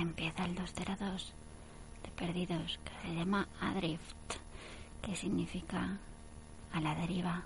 [0.00, 1.32] empieza el 202
[2.02, 4.36] de Perdidos, que se llama Adrift,
[5.02, 5.98] que significa
[6.72, 7.44] a la deriva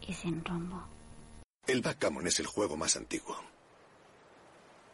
[0.00, 0.82] y sin rumbo.
[1.66, 3.36] El backgammon es el juego más antiguo.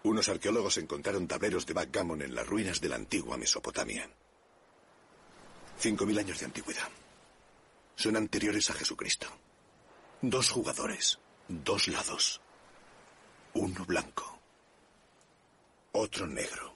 [0.05, 4.09] Unos arqueólogos encontraron tableros de backgammon en las ruinas de la antigua Mesopotamia.
[5.79, 6.89] Cinco mil años de antigüedad.
[7.97, 9.29] Son anteriores a Jesucristo.
[10.21, 12.41] Dos jugadores, dos lados.
[13.55, 14.34] Uno blanco,
[15.95, 16.75] otro negro.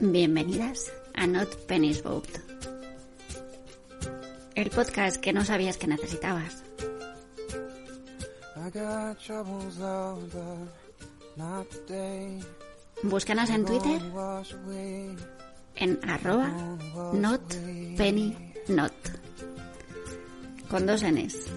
[0.00, 2.26] Bienvenidas a Not Penny's Boat.
[4.54, 6.62] El podcast que no sabías que necesitabas.
[13.02, 14.00] Búscanos en Twitter
[15.76, 16.50] en arroba
[17.12, 18.92] notpennynot.
[20.68, 21.50] Con dos Ns.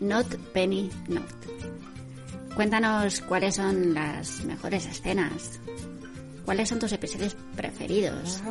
[0.00, 1.24] Not Penny Not.
[2.54, 5.60] Cuéntanos cuáles son las mejores escenas.
[6.44, 8.42] ¿Cuáles son tus episodios preferidos?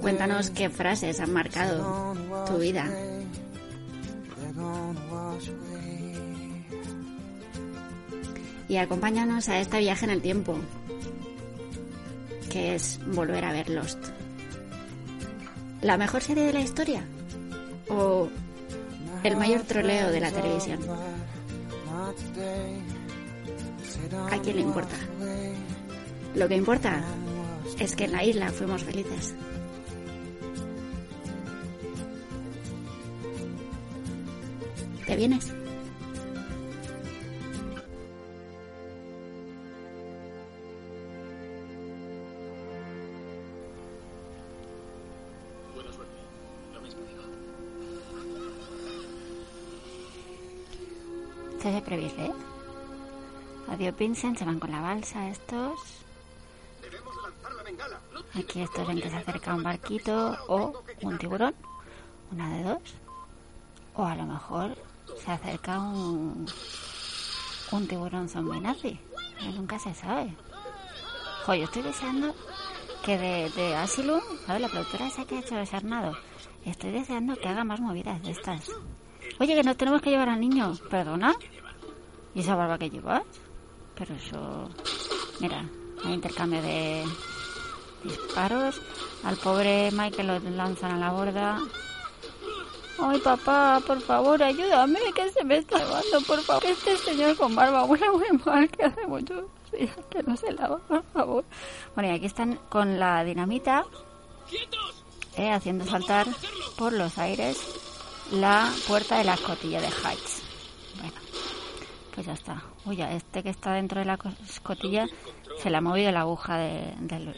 [0.00, 2.14] Cuéntanos qué frases han marcado
[2.46, 2.86] tu vida.
[8.68, 10.56] Y acompáñanos a este viaje en el tiempo,
[12.50, 13.98] que es volver a ver Lost.
[15.82, 17.04] ¿La mejor serie de la historia?
[17.88, 18.28] ¿O
[19.22, 20.80] el mayor troleo de la televisión?
[24.30, 24.96] ¿A quién le importa?
[26.34, 27.02] Lo que importa
[27.78, 29.34] es que en la isla fuimos felices.
[35.06, 35.52] ¿Te vienes?
[51.66, 52.32] Este es de.
[53.66, 55.80] Adiós Vincent, se van con la balsa estos.
[58.34, 61.56] Aquí estos ven que se acerca un barquito o un tiburón.
[62.30, 62.82] Una de dos.
[63.94, 64.76] O a lo mejor
[65.24, 66.46] se acerca un,
[67.72, 69.00] un tiburón zombie nazi.
[69.56, 70.36] Nunca se sabe.
[71.46, 72.32] Jo, yo estoy deseando
[73.04, 74.62] que de, de Asylum, ¿sabes?
[74.62, 76.16] La productora esa que ha hecho Sarnado,
[76.64, 78.70] estoy deseando que haga más movidas de estas.
[79.38, 80.74] Oye, que no tenemos que llevar al niño.
[80.88, 81.34] ¿Perdona?
[82.36, 83.22] ¿Y esa barba que llevas?
[83.94, 84.68] Pero eso...
[85.40, 85.64] Mira,
[86.04, 87.02] hay intercambio de
[88.04, 88.78] disparos.
[89.24, 91.58] Al pobre Michael lo lanzan a la borda.
[92.98, 96.64] Ay, papá, por favor, ayúdame, que se me está lavando, por favor.
[96.66, 100.76] Este señor con barba huele muy mal, que hace mucho días que no se lava,
[100.76, 101.44] por favor.
[101.94, 103.86] Bueno, y aquí están con la dinamita,
[105.36, 106.26] eh, haciendo saltar
[106.76, 107.58] por los aires
[108.30, 110.45] la puerta de la escotilla de Heights.
[112.16, 112.62] Pues ya está.
[112.86, 114.18] Uy, ya este que está dentro de la
[114.48, 115.06] escotilla
[115.62, 117.32] se le ha movido la aguja de- del,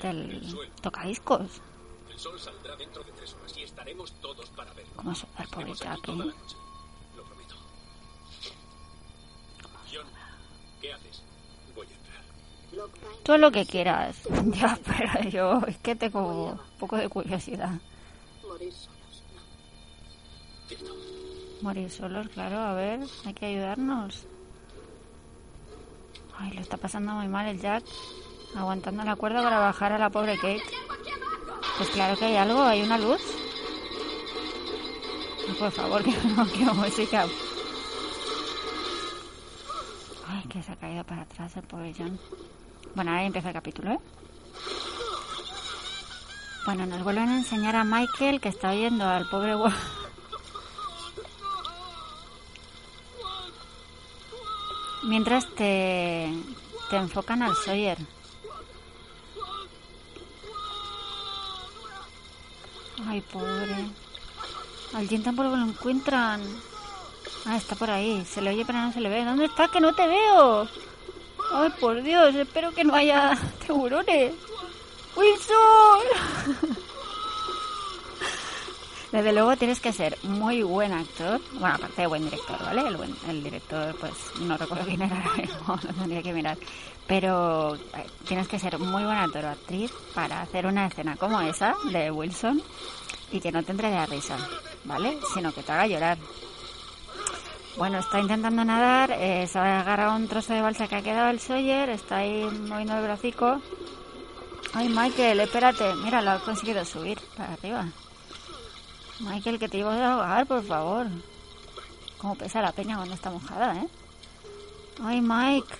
[0.00, 1.60] del tocadiscos.
[2.10, 4.92] El sol saldrá dentro de tres horas y estaremos todos para verlo.
[4.96, 6.56] Como toda la noche.
[7.16, 7.54] Lo prometo.
[9.92, 10.06] John,
[10.80, 11.22] ¿qué haces?
[11.74, 12.22] Voy a entrar.
[13.24, 14.16] Tú lo que quieras.
[14.46, 17.72] Ya, pero yo es que tengo un poco de curiosidad.
[20.68, 20.94] Cierto.
[21.62, 24.26] Morir solos, claro, a ver, hay que ayudarnos.
[26.36, 27.84] Ay, lo está pasando muy mal el Jack,
[28.56, 30.64] aguantando la cuerda para bajar a la pobre Kate.
[31.78, 33.20] Pues claro que hay algo, hay una luz.
[35.48, 37.26] Ay, por favor, que no quiero música.
[40.26, 42.18] Ay, que se ha caído para atrás el pobre John.
[42.96, 43.98] Bueno, ahí empieza el capítulo, ¿eh?
[46.64, 49.54] Bueno, nos vuelven a enseñar a Michael que está oyendo al pobre
[55.04, 56.32] Mientras te,
[56.90, 57.98] te enfocan al Sawyer.
[63.06, 63.90] Ay, pobre.
[64.94, 66.40] Al Jin tampoco lo encuentran.
[67.44, 68.24] Ah, está por ahí.
[68.24, 69.24] Se le oye pero no se le ve.
[69.24, 69.68] ¿Dónde está?
[69.68, 70.68] Que no te veo.
[71.52, 74.34] Ay, por Dios, espero que no haya tiburones.
[75.16, 76.76] ¡Wilson!
[79.12, 82.88] Desde luego tienes que ser muy buen actor, bueno, aparte de buen director, ¿vale?
[82.88, 86.56] El, buen, el director, pues no recuerdo quién era ahora mismo, lo tendría que mirar.
[87.06, 91.38] Pero eh, tienes que ser muy buen actor o actriz para hacer una escena como
[91.42, 92.62] esa de Wilson
[93.30, 94.38] y que no te entre de risa,
[94.84, 95.18] ¿vale?
[95.34, 96.16] Sino que te haga llorar.
[97.76, 101.28] Bueno, está intentando nadar, eh, se ha agarrado un trozo de balsa que ha quedado
[101.28, 103.60] el Sawyer, está ahí moviendo el bracico.
[104.72, 107.86] Ay, Michael, espérate, mira, lo ha conseguido subir para arriba.
[109.22, 111.06] Michael, que te ibas a ahogar, por favor.
[112.18, 113.88] Como pesa la peña cuando está mojada, ¿eh?
[115.02, 115.74] Ay, Mike.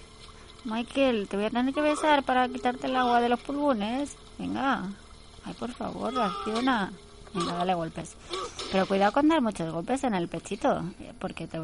[0.65, 4.17] Michael, te voy a tener que besar para quitarte el agua de los pulmones.
[4.39, 4.85] Venga.
[5.45, 6.93] Ay, por favor, reacciona.
[7.35, 8.17] Venga, dale golpes.
[8.71, 10.85] Pero cuidado con dar muchos golpes en el pechito,
[11.19, 11.59] porque te,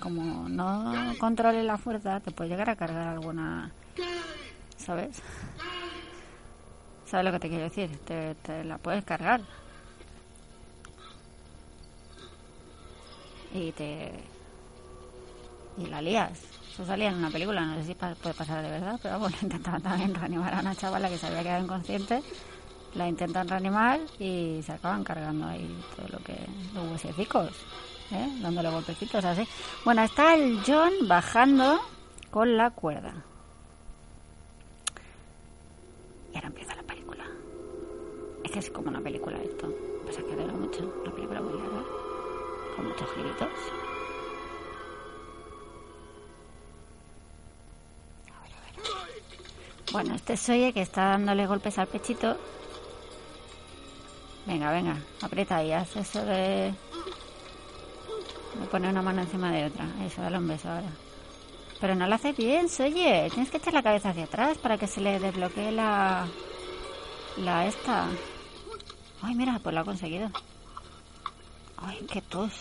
[0.00, 3.72] como no controles la fuerza, te puede llegar a cargar alguna...
[4.76, 5.20] ¿Sabes?
[7.06, 7.98] ¿Sabes lo que te quiero decir?
[8.04, 9.40] Te, te la puedes cargar.
[13.54, 14.12] Y te
[15.78, 16.40] y la lías.
[16.72, 19.82] Eso salía en una película, no sé si puede pasar de verdad, pero bueno, intentaban
[19.82, 22.22] también reanimar a una chavala que se había quedado inconsciente,
[22.94, 26.36] la intentan reanimar y se acaban cargando ahí todo lo que
[26.74, 27.50] los huesecicos,
[28.12, 28.28] ¿eh?
[28.40, 29.46] dándole golpecitos así.
[29.84, 31.80] Bueno, está el John bajando
[32.30, 33.14] con la cuerda.
[36.32, 37.24] Y ahora empieza la película.
[38.44, 39.72] Es que es como una película esto.
[40.06, 41.97] Pasa que dura mucho, una película muy larga
[42.78, 43.48] con muchos giritos.
[49.90, 52.36] Bueno, este Soye que está dándole golpes al pechito.
[54.46, 56.72] Venga, venga, aprieta y haz eso de...
[58.60, 59.86] de poner una mano encima de otra.
[60.06, 60.88] Eso, dale un beso ahora.
[61.80, 63.28] Pero no lo hace bien, Soye.
[63.30, 66.28] Tienes que echar la cabeza hacia atrás para que se le desbloquee la...
[67.38, 68.06] la esta.
[69.22, 70.30] Ay, mira, pues lo ha conseguido.
[71.82, 72.52] Ay, qué tos.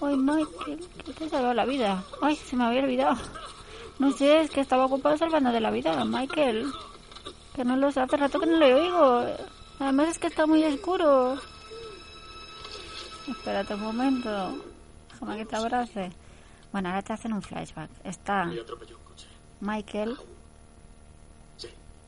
[0.00, 2.04] Ay, Michael, que te salvado la vida.
[2.22, 3.16] Ay, se me había olvidado.
[3.98, 6.70] No sé, es que estaba ocupado salvando de la vida, Michael.
[7.54, 9.24] Que no lo sé, hace rato que no le oigo.
[9.80, 11.36] Además es que está muy oscuro.
[13.28, 14.64] Espérate un momento.
[15.12, 16.10] Déjame que te abrace.
[16.72, 17.90] Bueno, ahora te hacen un flashback.
[18.04, 18.50] Está.
[19.60, 20.16] Michael.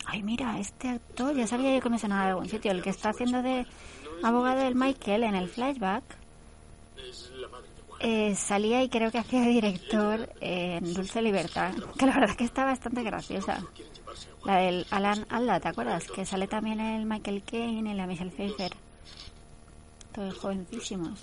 [0.06, 2.70] Ay, mira, este actor, ya sabía yo que me sonaba de algún sitio.
[2.70, 3.66] El que está haciendo de
[4.22, 6.04] abogado del Michael en el flashback.
[8.00, 12.44] Eh, salía y creo que hacía director en Dulce Libertad, que la verdad es que
[12.44, 13.62] está bastante graciosa.
[14.44, 16.06] La del Alan Alda, ¿te acuerdas?
[16.10, 18.72] Que sale también el Michael Caine y la Michelle Pfeiffer.
[20.14, 21.20] Todos jovencísimos.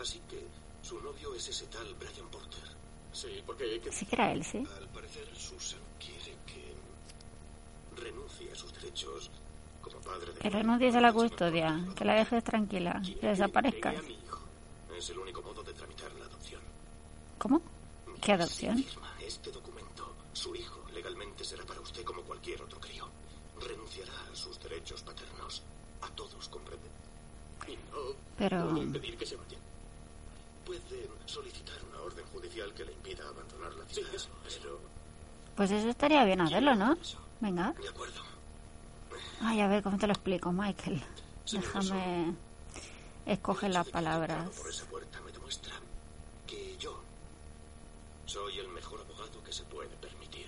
[0.00, 0.46] Así que
[0.82, 2.64] su novio es ese tal Brian Porter.
[3.12, 4.66] Sí, porque que Sí que era él, sí.
[4.78, 6.74] Al parecer, Susan quiere que
[8.02, 9.30] renuncie a sus derechos.
[10.40, 13.90] Que renuncies a la custodia, que la dejes tranquila, que desaparezca.
[13.90, 14.38] Vea a mi hijo.
[14.96, 16.60] Es el único modo de tramitar la adopción.
[17.38, 17.60] ¿Cómo?
[18.20, 18.76] ¿Qué adopción?
[18.78, 23.08] Si firma este documento, su hijo legalmente será para usted como cualquier otro crío.
[23.60, 25.62] Renunciará a sus derechos paternos.
[26.02, 26.84] A todos, ¿comprende?
[27.66, 28.66] y no Pero...
[28.70, 29.56] voy a impedir que se vaya.
[30.66, 34.14] Puede solicitar una orden judicial que le impida abandonar la Sí, ciudad.
[34.14, 34.58] eso, eso.
[34.62, 34.80] Pero,
[35.56, 36.96] Pues eso estaría bien hacerlo, ¿no?
[37.40, 37.72] Venga.
[37.80, 38.20] de acuerdo.
[39.40, 41.02] Ay, a ver, ¿cómo te lo explico, Michael?
[41.50, 42.34] Déjame
[43.26, 44.48] escoger las palabras.
[44.50, 45.74] Por esa puerta me demuestra
[46.46, 47.00] que yo
[48.26, 50.46] soy el mejor abogado que se puede permitir.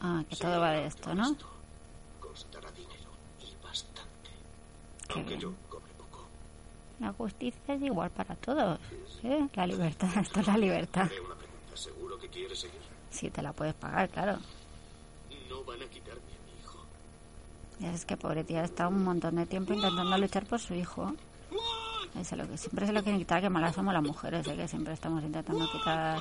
[0.00, 1.36] Ah, que todo va de esto, ¿no?
[2.20, 4.30] Costará dinero y bastante.
[5.06, 5.40] Qué Aunque bien.
[5.40, 6.26] yo cobre poco.
[7.00, 8.80] La justicia es igual para todos.
[9.20, 9.28] ¿sí?
[9.54, 11.08] La libertad, esto es la libertad.
[11.74, 12.80] ¿Seguro que quiere seguir?
[13.10, 14.38] Si te la puedes pagar, claro.
[15.48, 16.78] No van a quitarme a mi hijo.
[17.62, 21.12] Ya es que pobre tía está un montón de tiempo intentando luchar por su hijo.
[22.18, 24.56] Es lo que siempre se lo quieren quitar, que malas somos las mujeres, ¿eh?
[24.56, 26.20] que siempre estamos intentando quitar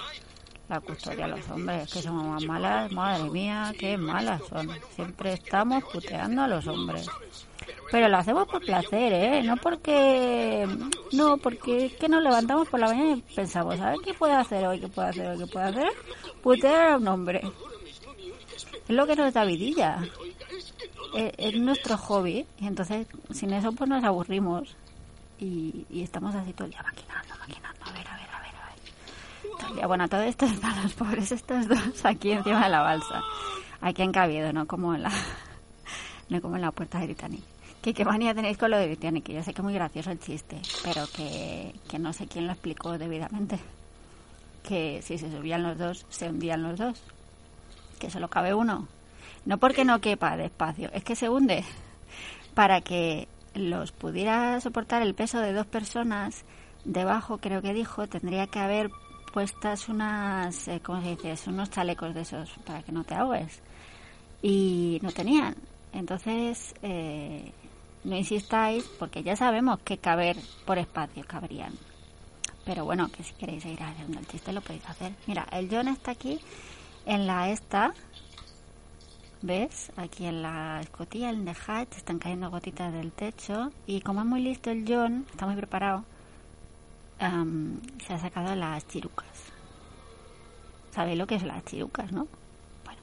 [0.69, 4.69] la custodia a los hombres, que somos más malas, madre mía, qué malas son.
[4.95, 7.07] Siempre estamos puteando a los hombres.
[7.91, 9.43] Pero lo hacemos por placer, ¿eh?
[9.43, 10.65] No porque...
[11.11, 14.33] No, porque es que nos levantamos por la mañana y pensamos, a ver qué puede
[14.33, 15.89] hacer hoy, qué puede hacer hoy, qué puede hacer.
[16.41, 17.41] Putear a un hombre.
[18.87, 20.01] Es lo que nos da vidilla.
[21.15, 22.45] Es, es nuestro hobby.
[22.59, 24.75] Y entonces, sin eso, pues nos aburrimos.
[25.39, 27.85] Y, y estamos así todo el día maquinando, maquinando.
[27.85, 29.57] A ver, a ver, a ver, a ver.
[29.57, 29.87] Todo el día.
[29.87, 33.21] Bueno, todo esto están los pobres estos dos aquí encima de la balsa.
[33.81, 35.11] Aquí han cabido, no como en la,
[36.29, 37.41] no como en la puerta de Titanic.
[37.81, 40.11] Que qué manía tenéis con lo de Titanic, que yo sé que es muy gracioso
[40.11, 43.59] el chiste, pero que, que no sé quién lo explicó debidamente.
[44.61, 47.01] que si se subían los dos, se hundían los dos.
[47.99, 48.87] Que solo cabe uno.
[49.45, 51.63] No porque no quepa despacio, es que se hunde.
[52.53, 56.43] Para que los pudiera soportar el peso de dos personas,
[56.85, 58.89] debajo, creo que dijo, tendría que haber
[59.33, 61.49] puestas unas, eh, ¿cómo se dice?
[61.49, 63.61] Unos chalecos de esos para que no te ahogues.
[64.41, 65.55] Y no tenían.
[65.93, 67.51] Entonces, eh,
[68.03, 71.73] no insistáis porque ya sabemos que caber por espacio cabrían.
[72.65, 75.13] Pero bueno, que si queréis ir haciendo el chiste lo podéis hacer.
[75.27, 76.39] Mira, el John está aquí
[77.05, 77.93] en la esta.
[79.43, 79.91] ¿Ves?
[79.95, 83.71] Aquí en la escotilla, en the hatch, están cayendo gotitas del techo.
[83.87, 86.03] Y como es muy listo el John, está muy preparado,
[87.19, 89.27] se ha sacado las chirucas.
[90.91, 92.27] ¿Sabéis lo que es las chirucas, no?
[92.85, 93.01] Bueno,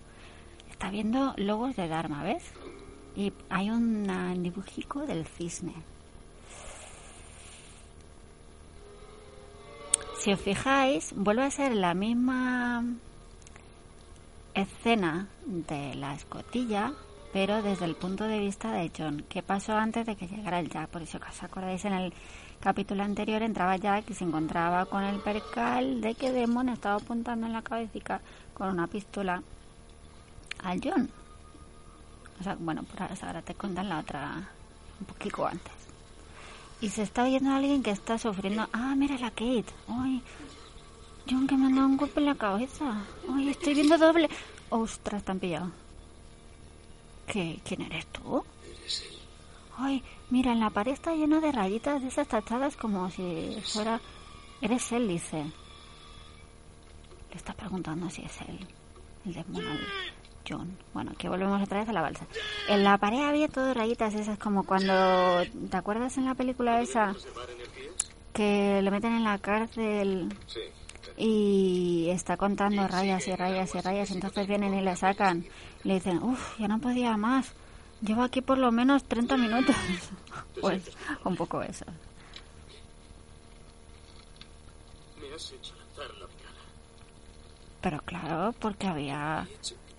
[0.70, 2.44] está viendo logos de Dharma, ¿ves?
[3.16, 4.06] Y hay un
[4.40, 5.74] dibujico del cisne.
[10.20, 12.84] Si os fijáis, vuelve a ser la misma
[14.60, 16.92] escena de la escotilla,
[17.32, 19.24] pero desde el punto de vista de John.
[19.28, 20.88] ¿Qué pasó antes de que llegara el Jack?
[20.88, 22.12] Por eso, os acordáis, en el
[22.60, 27.46] capítulo anterior entraba Jack y se encontraba con el percal de que Demon estaba apuntando
[27.46, 28.20] en la cabecita
[28.54, 29.42] con una pistola
[30.62, 31.08] al John.
[32.40, 34.48] O sea, bueno, por ahora te cuentan la otra
[35.00, 35.72] un poquito antes.
[36.80, 38.68] Y se está viendo a alguien que está sufriendo.
[38.72, 39.66] Ah, mira la Kate.
[39.88, 40.22] Ay,
[41.28, 43.04] John, que me han dado un golpe en la cabeza.
[43.30, 44.28] Ay, estoy viendo doble.
[44.70, 45.70] Ostras, están pillado.
[47.26, 47.60] ¿Qué?
[47.64, 48.42] ¿Quién eres tú?
[49.76, 54.00] Ay, mira, en la pared está llena de rayitas de esas tachadas como si fuera...
[54.60, 55.44] Eres él, dice.
[57.30, 58.66] Le está preguntando si es él.
[59.26, 59.68] El demonio.
[60.48, 60.76] John.
[60.94, 62.26] Bueno, que volvemos otra vez a la balsa.
[62.68, 65.44] En la pared había todo rayitas esas como cuando...
[65.70, 67.14] ¿Te acuerdas en la película esa?
[68.32, 70.30] Que le meten en la cárcel
[71.16, 74.10] y está contando rayas y rayas y rayas.
[74.10, 75.44] Entonces vienen y le sacan.
[75.84, 77.52] le dicen, uff, ya no podía más.
[78.00, 79.76] Llevo aquí por lo menos 30 minutos.
[80.60, 80.82] pues
[81.24, 81.84] un poco eso.
[87.80, 89.46] Pero claro, porque había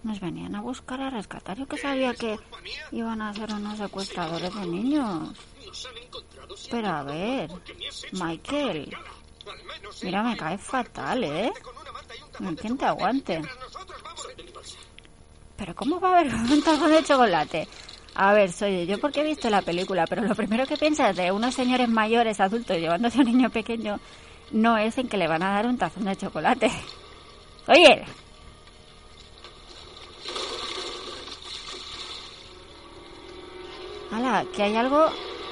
[0.03, 1.58] nos venían a buscar a rescatar.
[1.58, 2.38] Yo que sabía que
[2.91, 5.38] iban a ser unos secuestradores de niños.
[6.72, 7.51] Pero a ver,
[8.13, 8.96] Michael,
[10.03, 11.51] mira, me cae fatal, ¿eh?
[12.59, 13.41] ¿Quién te aguante?
[15.55, 17.67] Pero ¿cómo va a haber un tazón de chocolate?
[18.15, 21.31] A ver, soy yo porque he visto la película, pero lo primero que piensas de
[21.31, 24.00] unos señores mayores adultos llevándose a un niño pequeño
[24.51, 26.71] no es en que le van a dar un tazón de chocolate.
[27.67, 28.03] Oye,
[34.12, 34.43] ¡Hala!
[34.55, 35.05] Que hay algo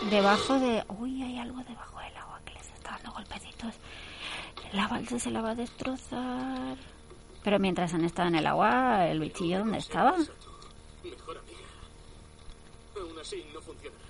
[0.09, 0.83] debajo de...
[0.99, 3.75] Uy, hay algo debajo del agua que les está dando golpecitos.
[4.73, 6.77] La balsa se la va a destrozar.
[7.43, 10.17] Pero mientras han estado en el agua, ¿el bichillo dónde estaba?
[11.03, 11.59] Mejor amiga.
[12.99, 14.03] Aún así no funcionará.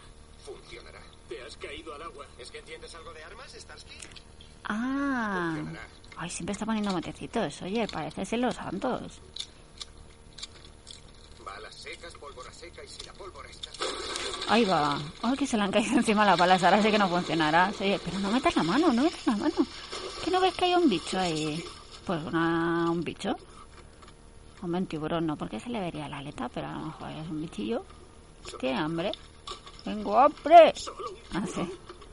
[0.43, 1.01] Funcionará.
[1.29, 2.25] Te has caído al agua.
[2.39, 3.93] ¿Es que entiendes algo de armas, Starsky?
[4.65, 5.55] Ah.
[6.17, 7.61] Ay, siempre está poniendo motecitos.
[7.61, 9.19] Oye, parece ser los santos.
[11.45, 13.69] Balas secas, pólvora seca y si la pólvora está...
[14.49, 14.99] Ahí va.
[15.21, 16.63] Ay, que se le han caído encima las balas.
[16.63, 17.71] Ahora sí que no funcionará.
[17.77, 19.55] Sí, pero no metas la mano, no metas la mano.
[20.27, 21.63] ¿Qué no ves que hay un bicho ahí?
[22.05, 23.33] Pues una, un bicho.
[24.61, 27.29] Hombre, un tiburón no, porque se le vería la aleta, pero a lo mejor es
[27.29, 27.85] un bichillo.
[28.59, 29.13] ¡Qué hambre!
[29.85, 30.73] ¡Tengo hambre!
[31.33, 31.61] Ah, sí.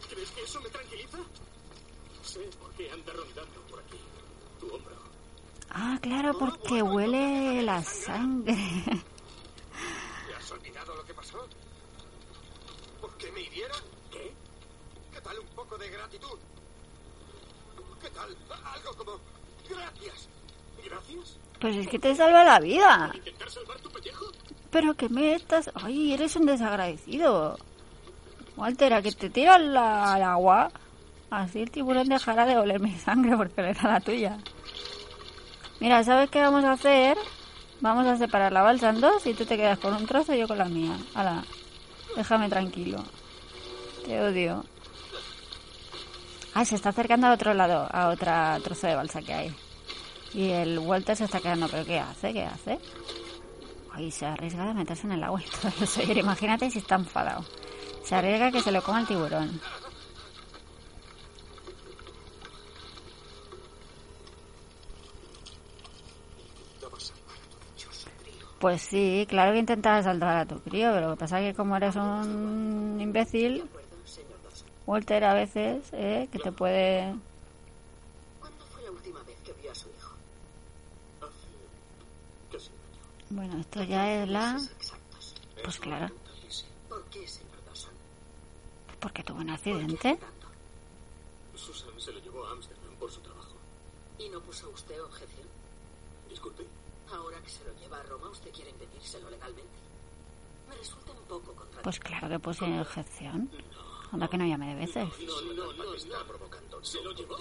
[0.08, 1.18] ¿Crees que eso me tranquiliza?
[2.22, 3.98] Sé por qué anda rondando por aquí.
[4.60, 4.94] Tu hombro.
[5.70, 8.54] Ah, claro, porque huele la sangre.
[10.28, 11.48] ¿Te has olvidado lo que pasó?
[13.00, 13.80] ¿Por qué me hirieron?
[14.12, 14.32] ¿Qué?
[15.12, 16.38] ¿Qué tal un poco de gratitud?
[18.04, 18.36] ¿Qué tal?
[18.74, 19.12] Algo como...
[19.68, 20.28] Gracias.
[20.84, 21.38] ¿Gracias?
[21.58, 23.10] Pues es que te salva la vida.
[23.14, 24.26] ¿Intentar salvar tu pellejo?
[24.70, 25.70] Pero que me estás...
[25.74, 27.56] Ay, eres un desagradecido.
[28.56, 30.70] Walter, a que te tiras la- al agua.
[31.30, 34.36] Así el tiburón dejará de oler mi sangre porque le da la tuya.
[35.80, 37.16] Mira, ¿sabes qué vamos a hacer?
[37.80, 40.38] Vamos a separar la balsa en dos y tú te quedas con un trozo y
[40.40, 40.96] yo con la mía.
[41.14, 41.42] Hala,
[42.16, 43.02] déjame tranquilo.
[44.04, 44.64] Te odio.
[46.54, 49.56] Ah, se está acercando a otro lado, a otra trozo de balsa que hay.
[50.32, 52.32] Y el Walter se está quedando, ¿pero qué hace?
[52.32, 52.78] ¿Qué hace?
[53.92, 56.02] Ay, se arriesga a meterse en el agua y todo eso.
[56.02, 57.44] Imagínate si está enfadado.
[58.04, 59.60] Se arriesga que se lo coma el tiburón.
[68.60, 71.56] Pues sí, claro que intentabas saltar a tu crío, pero lo que pasa es que
[71.56, 73.68] como eres un imbécil,
[74.86, 76.28] Walter a veces, ¿eh?
[76.30, 77.14] que te puede...
[78.40, 80.14] ¿Cuándo fue la última vez que vio era su hijo?
[81.20, 81.48] Hace
[82.52, 83.02] casi un año.
[83.48, 84.60] Bueno, esto ya es la...
[85.62, 86.14] Pues claro,
[86.88, 87.92] ¿Por qué, señor Dawson?
[89.00, 90.18] porque tuvo un ¿Por qué accidente.
[91.56, 93.54] Susan se lo llevó a Ámsterdam por su trabajo.
[94.18, 95.48] ¿Y no puso usted objeción?
[96.28, 96.66] Disculpe.
[97.10, 99.72] Ahora que se lo lleva a Roma, ¿usted quiere impedírselo legalmente?
[100.68, 101.82] Me resulta un poco contradictorio.
[101.82, 103.50] Pues claro que puse objeción.
[104.12, 105.08] Anda que no llame de veces.
[105.26, 106.84] No, no, no, está provocando.
[106.84, 107.36] Se lo llevó.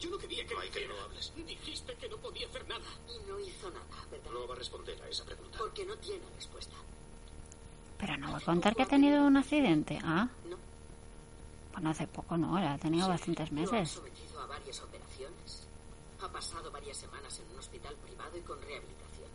[0.00, 1.32] Yo no quería que Mike, no hables.
[1.36, 2.84] Dijiste que no podía hacer nada.
[3.08, 4.30] Y no hizo nada, ¿verdad?
[4.32, 5.58] No va a responder a esa pregunta.
[5.58, 6.74] Porque no tiene respuesta.
[7.98, 9.98] Pero no va a contar que ha tenido un accidente.
[10.02, 10.56] Ah, No.
[11.74, 13.90] bueno, hace poco no, ha tenido bastantes Lo han meses.
[13.90, 15.66] sometido a varias operaciones.
[16.22, 19.28] Ha pasado varias semanas en un hospital privado y con rehabilitación.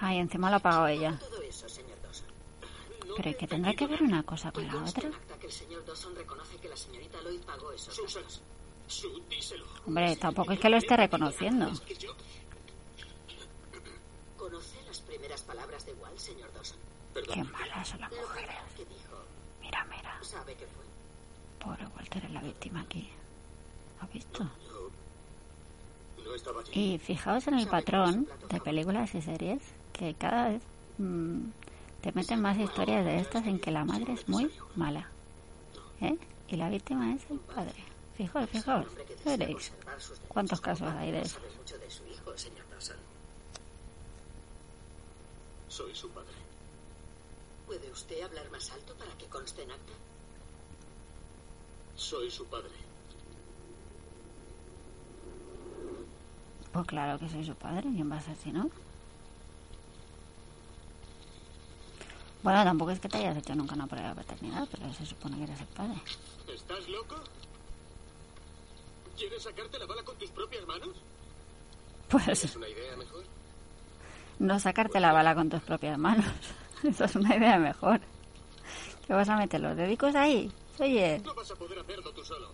[0.00, 1.18] Ay, encima lo ha pagado ella.
[1.18, 1.97] Todo eso, señor.
[3.16, 5.10] Pero ¿y que tendrá que ver una cosa con la otra?
[9.86, 11.68] Hombre, tampoco es que lo esté reconociendo.
[11.68, 12.14] Es que yo...
[14.36, 16.78] ¿Conoce las primeras palabras de Walt, señor Dawson?
[17.14, 18.56] Qué malas son las mujeres.
[19.60, 20.18] Mira, mira.
[20.22, 20.84] ¿sabe qué fue?
[21.58, 23.10] Pobre Walter es la víctima aquí.
[24.00, 24.48] ¿Has visto?
[26.72, 29.60] Y fijaos en el patrón de películas y series
[29.92, 30.62] que cada vez
[30.98, 31.40] mm,
[32.00, 35.08] te meten más historias de estas en que la madre es muy mala.
[36.00, 36.16] ¿Eh?
[36.48, 37.74] Y la víctima es el padre.
[38.16, 38.86] Fijaos, fijaos.
[39.24, 39.72] Veréis.
[40.28, 41.38] ¿Cuántos casos hay de eso?
[45.68, 46.34] Soy su padre.
[47.66, 49.92] ¿Puede usted hablar más alto para que conste en acta?
[51.96, 52.70] Soy su padre.
[56.72, 57.82] Pues claro que soy su padre.
[57.82, 58.70] ¿Quién va a ser si no?
[62.42, 65.36] Bueno, tampoco es que te hayas hecho nunca una prueba de paternidad, pero se supone
[65.38, 66.00] que eres el padre.
[66.52, 67.16] ¿Estás loco?
[69.16, 70.90] ¿Quieres sacarte la bala con tus propias manos?
[72.08, 73.24] Pues ¿Es una idea mejor?
[74.38, 76.26] no sacarte la bala con tus propias manos.
[76.84, 78.00] Eso es una idea mejor.
[79.06, 80.50] ¿Qué vas a meter los dedicos ahí?
[80.78, 82.50] Oye, No vas a poder hacerlo tú solo.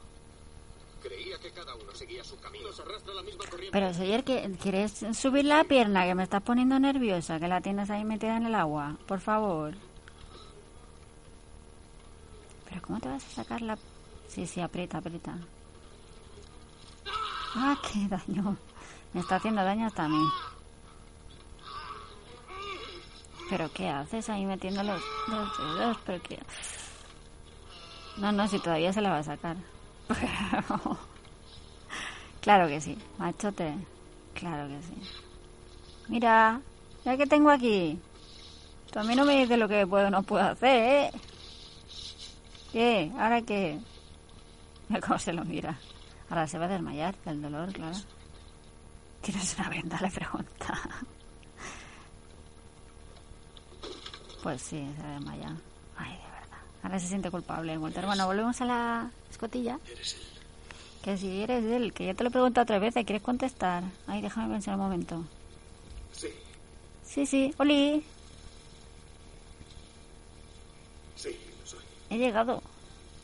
[1.04, 2.68] Creía que cada uno seguía su camino.
[2.68, 3.72] Nos arrastra la misma corriente.
[3.72, 6.06] pero Soyer, que ¿quieres subir la pierna?
[6.06, 8.96] Que me estás poniendo nerviosa, que la tienes ahí metida en el agua.
[9.06, 9.74] Por favor.
[12.70, 13.76] Pero ¿cómo te vas a sacar la...?
[14.28, 15.36] Sí, sí, aprieta, aprieta.
[17.54, 18.56] Ah, qué daño.
[19.12, 20.26] Me está haciendo daño hasta a mí.
[23.50, 25.98] ¿Pero qué haces ahí metiendo los, los dedos?
[26.06, 26.38] ¿Pero qué?
[28.16, 29.56] No, no, si todavía se la va a sacar.
[32.40, 33.74] claro que sí, machote.
[34.34, 34.94] Claro que sí.
[36.08, 36.60] Mira,
[37.04, 37.98] ya que tengo aquí.
[38.90, 41.10] Tú a mí no me dices lo que puedo o no puedo hacer, ¿eh?
[42.72, 43.12] ¿Qué?
[43.18, 43.80] ¿Ahora qué?
[44.88, 45.78] Mira cómo se lo mira.
[46.28, 47.96] Ahora se va a desmayar del dolor, claro.
[49.22, 49.98] ¿Tienes una venda?
[50.00, 50.78] Le pregunta.
[54.42, 55.52] Pues sí, se va a desmayar.
[55.96, 56.58] Ay, de verdad.
[56.82, 57.78] Ahora se siente culpable.
[57.78, 59.79] Bueno, volvemos a la escotilla.
[59.90, 60.20] Eres él.
[61.03, 63.83] Que si eres él, que ya te lo he preguntado otra vez, ¿quieres contestar?
[64.07, 65.23] Ay, déjame pensar un momento.
[66.12, 66.29] Sí,
[67.05, 68.03] Sí, sí, Oli,
[71.16, 71.29] sí,
[71.61, 71.81] lo soy.
[72.11, 72.62] he llegado.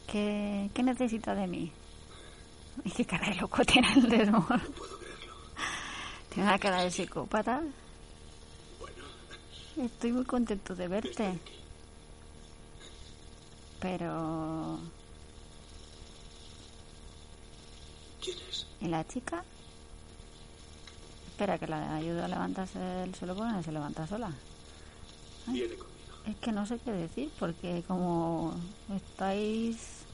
[0.06, 1.72] ¿Qué, qué necesita de mí?
[2.84, 4.44] Ay, qué cara de loco tiene el dedo.
[4.46, 5.34] Puedo creerlo.
[6.28, 7.62] Tiene una cara de psicópata.
[8.78, 11.38] Bueno, Estoy muy contento de verte.
[13.80, 14.78] Pero...
[18.20, 18.66] ¿quién es?
[18.80, 19.44] ¿Y la chica?
[21.28, 24.30] Espera, que la ayudo a levantarse del suelo porque no se levanta sola.
[25.46, 25.90] Viene conmigo.
[26.26, 28.54] Es que no sé qué decir, porque como
[28.94, 30.04] estáis...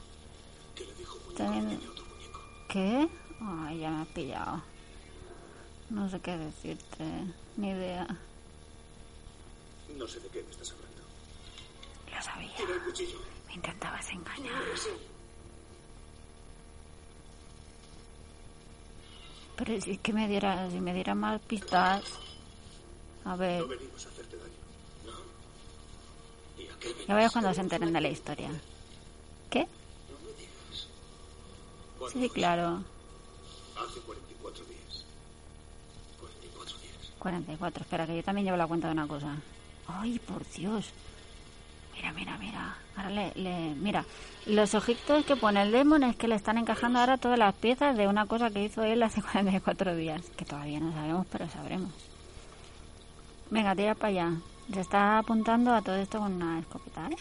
[0.75, 1.91] ¿Qué le dijo muñeco?
[1.91, 2.05] Otro.
[2.69, 3.09] ¿Qué?
[3.41, 4.61] Ay, ya me has pillado.
[5.89, 7.05] No sé qué decirte,
[7.57, 8.07] ni idea.
[9.97, 11.01] No sé de qué me estás hablando.
[12.13, 12.55] Lo sabía.
[12.55, 13.19] Tira el cuchillo.
[13.47, 14.61] Me intentabas engañar.
[14.63, 14.97] Eres él.
[19.57, 22.03] Pero si es que me diera, si me diera más pistas.
[23.25, 24.53] A ver, No venimos a hacerte daño.
[25.05, 26.63] No.
[26.63, 28.49] ¿Y a qué ya verás cuando se enteren de la historia.
[29.49, 29.61] ¿Qué?
[29.61, 32.13] No me digas.
[32.13, 32.83] Sí, sí, claro.
[33.75, 35.05] Hace 44 días.
[36.19, 37.11] 44 días.
[37.19, 37.83] 44.
[37.83, 39.35] Espera, que yo también llevo la cuenta de una cosa.
[39.87, 40.91] Ay, por Dios.
[41.97, 42.75] Mira, mira, mira.
[42.95, 44.05] Ahora le, le- Mira,
[44.45, 47.97] los ojitos que pone el demon es que le están encajando ahora todas las piezas
[47.97, 50.21] de una cosa que hizo él hace 44 días.
[50.35, 51.91] Que todavía no sabemos, pero sabremos.
[53.49, 54.31] Venga, tira para allá.
[54.73, 57.17] Se está apuntando a todo esto con una escopeta, ¿vale?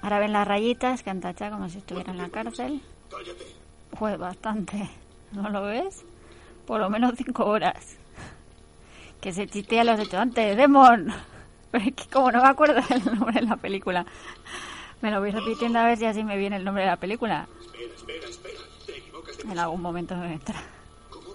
[0.00, 2.80] Ahora ven las rayitas que han tachado como si estuviera en la cárcel.
[3.98, 4.88] Pues bastante.
[5.32, 6.04] ¿No lo ves?
[6.66, 7.96] por lo menos cinco horas.
[9.22, 11.10] Que ese chiste ya lo has hecho antes, Demon.
[11.70, 14.06] Pero es que como no me acuerdo del nombre de la película,
[15.00, 17.46] me lo voy repitiendo a ver si así me viene el nombre de la película.
[17.60, 18.60] Espera, espera, espera.
[18.86, 19.42] Te equivocas de...
[19.44, 20.60] En algún momento me vendrá.
[21.10, 21.34] ¿Cómo?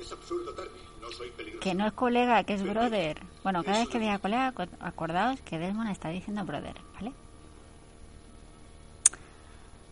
[0.00, 0.54] Es absurdo.
[1.00, 1.62] No soy peligroso.
[1.62, 3.20] Que no es colega, que es brother.
[3.42, 7.12] Bueno, cada vez que diga colega, acordaos que Desmond está diciendo brother, ¿vale?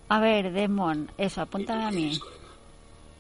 [0.09, 2.19] A ver, Desmond, eso, apúntame a mí.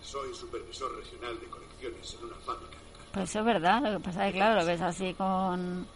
[0.02, 2.76] Soy supervisor regional de colecciones en una fábrica.
[3.12, 5.86] Pues eso es verdad, lo que pasa es que claro, lo ves así con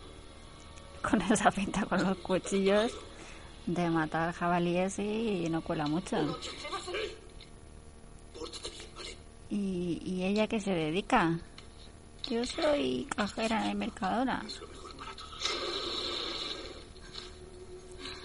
[1.08, 2.92] con esa pinta con los cuchillos
[3.66, 6.16] de matar jabalíes y no cuela mucho.
[9.50, 11.38] ¿Y, y ella qué se dedica?
[12.28, 14.42] Yo soy cajera de Mercadona.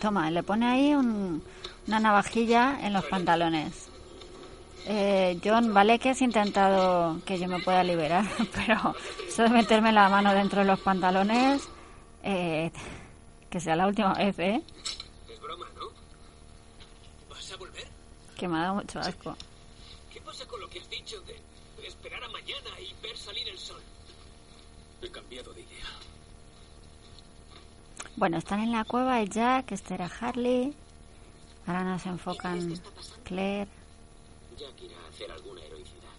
[0.01, 1.43] Toma, le pone ahí un-
[1.87, 3.87] una navajilla en los pantalones.
[4.85, 8.95] Eh, John, vale que has intentado que yo me pueda liberar, pero
[9.27, 11.67] eso de meterme la mano dentro de los pantalones,
[12.23, 12.71] eh,
[13.49, 14.63] que sea la última vez, ¿eh?
[15.29, 15.89] Es broma, ¿no?
[17.29, 17.87] ¿Vas a volver?
[18.35, 19.35] Que me ha dado mucho asco.
[20.11, 21.39] ¿Qué pasa con lo que has dicho de
[21.87, 23.81] esperar a mañana y ver salir el sol?
[25.01, 25.85] He cambiado de idea.
[28.15, 30.73] Bueno, están en la cueva el Jack, este era Harley.
[31.65, 32.81] Ahora nos enfocan
[33.23, 33.69] Claire,
[34.57, 36.09] Jack irá a hacer alguna heroicidad.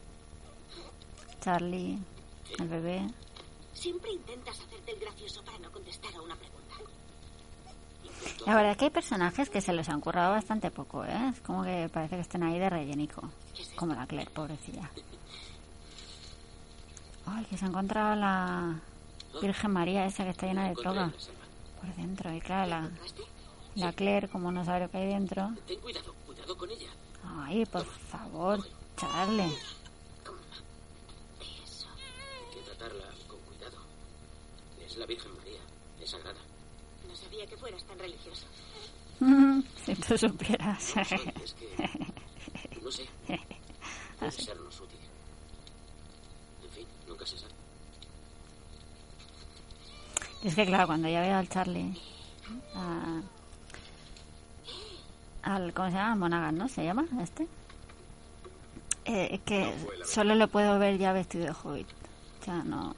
[1.40, 1.98] Charlie,
[2.58, 3.02] el bebé.
[3.74, 4.60] Siempre intentas
[4.98, 6.74] gracioso para no contestar a una pregunta.
[8.46, 11.30] La verdad es que hay personajes que se los han currado bastante poco, ¿eh?
[11.32, 13.30] Es como que parece que estén ahí de rellenico.
[13.76, 14.90] Como la Claire, pobrecilla.
[17.26, 18.80] Ay, que se ha encontrado la
[19.40, 21.12] Virgen María esa que está llena de toga
[21.80, 22.32] por dentro.
[22.34, 22.90] Y claro, la,
[23.74, 25.50] la Claire, como no sabe lo que hay dentro.
[25.66, 26.90] Ten cuidado, cuidado con ella.
[27.24, 29.42] Ay, por favor, Charlie.
[29.42, 29.54] Hay
[32.54, 33.09] que tratarla.
[34.90, 35.60] Es la Virgen María.
[36.02, 36.40] Es sagrada.
[37.08, 38.46] No sabía que fueras tan religioso.
[39.84, 40.82] si tú supieras.
[40.82, 41.76] Soy, es que...
[42.82, 43.08] No sé.
[44.18, 44.98] Puede sernos útil.
[46.64, 47.52] En fin, nunca se sabe.
[50.42, 51.94] Es que claro, cuando ya veo al Charlie,
[52.74, 53.20] a-
[55.42, 56.16] al, ¿cómo se llama?
[56.16, 56.68] Monaghan, ¿no?
[56.68, 57.46] ¿Se llama este?
[59.04, 59.74] Eh, es que
[60.06, 61.86] solo lo puedo ver ya vestido de hobbit.
[62.40, 62.94] O sea, no,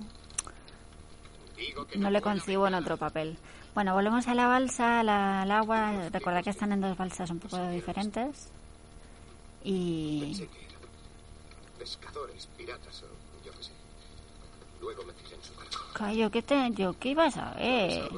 [1.96, 3.36] no le concibo en otro papel.
[3.74, 6.08] Bueno, volvemos a la balsa, al agua.
[6.10, 8.50] Recuerda que están en dos balsas un poco diferentes.
[9.64, 10.46] Y
[11.78, 13.06] pescadores, piratas o
[13.44, 13.70] yo qué sé.
[14.80, 15.78] Luego me fijé en su barco.
[15.94, 18.10] Callo, ¿qué te, yo qué ibas a ver?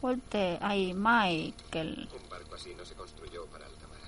[0.00, 2.08] Volte, ay, Michael.
[2.22, 3.98] Un barco así no se construyó para alta mar.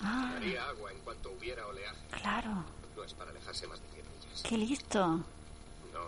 [0.00, 1.96] Ah, Haría agua en cuanto hubiera oleaje.
[2.10, 2.64] claro,
[2.96, 4.42] No es para alejarse más de 100 millas.
[4.42, 5.06] qué listo.
[5.06, 6.02] No,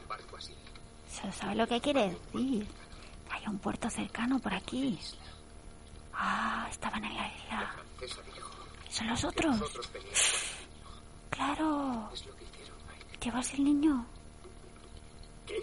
[0.00, 0.52] un barco así.
[1.14, 2.66] ¿Se sabe lo que quiere decir?
[3.30, 4.98] Hay un puerto cercano por aquí.
[6.12, 7.74] Ah, estaban en la isla.
[8.88, 9.56] ¿Son los otros?
[11.30, 12.10] Claro.
[13.22, 14.06] ¿Llevas el niño?
[15.46, 15.62] ¿Qué?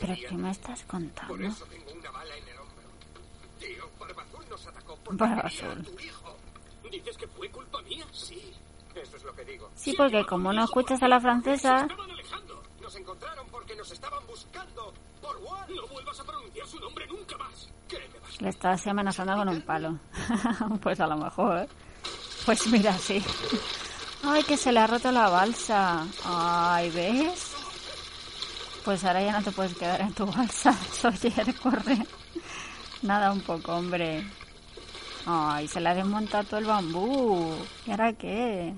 [0.00, 1.34] ¿Pero qué me estás contando?
[5.10, 6.90] Barbazul nos.
[6.90, 8.06] ¿Dices que fue culpa mía?
[8.12, 8.52] Sí,
[8.94, 9.70] eso es lo que digo.
[9.74, 11.80] Sí, porque como no escuchas a la francesa...
[11.82, 12.62] Estaban alejando.
[12.84, 14.92] Nos encontraron porque nos estaban buscando.
[15.22, 15.74] Por Wall.
[15.74, 17.70] No vuelvas a pronunciar su nombre nunca más.
[17.88, 19.98] ¿Qué me vas Le estás amenazando con un palo.
[20.82, 21.60] pues a lo mejor.
[21.60, 21.68] ¿eh?
[22.44, 23.24] Pues mira, sí.
[24.22, 26.06] Ay, que se le ha roto la balsa.
[26.26, 27.54] Ay, ¿ves?
[28.84, 30.74] Pues ahora ya no te puedes quedar en tu balsa.
[30.92, 32.06] Sawyer, corre.
[33.00, 34.30] Nada, un poco, hombre.
[35.24, 37.56] Ay, se le ha desmontado todo el bambú.
[37.86, 38.74] ¿Y ahora qué?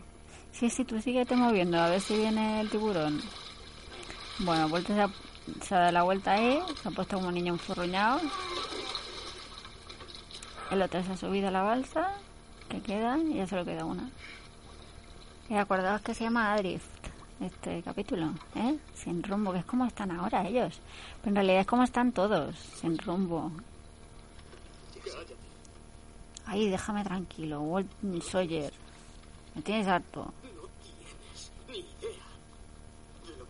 [0.53, 3.21] Sí, sí, tú síguete moviendo, a ver si viene el tiburón.
[4.39, 5.11] Bueno, vuelta se ha,
[5.63, 8.21] se ha dado la vuelta ahí, se ha puesto como un niño enfurruñado.
[10.71, 12.13] El otro se ha subido a la balsa,
[12.69, 14.11] que queda, y ya solo queda una.
[15.49, 16.85] Y acordaos que se llama Adrift,
[17.41, 18.77] este capítulo, ¿eh?
[18.95, 20.81] Sin rumbo, que es como están ahora ellos.
[21.21, 23.53] Pero en realidad es como están todos, sin rumbo.
[26.45, 27.91] Ay, déjame tranquilo, Walt
[28.23, 28.73] Sawyer.
[29.55, 30.33] Me tienes harto.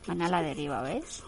[0.07, 1.23] Van a la deriva, ¿ves?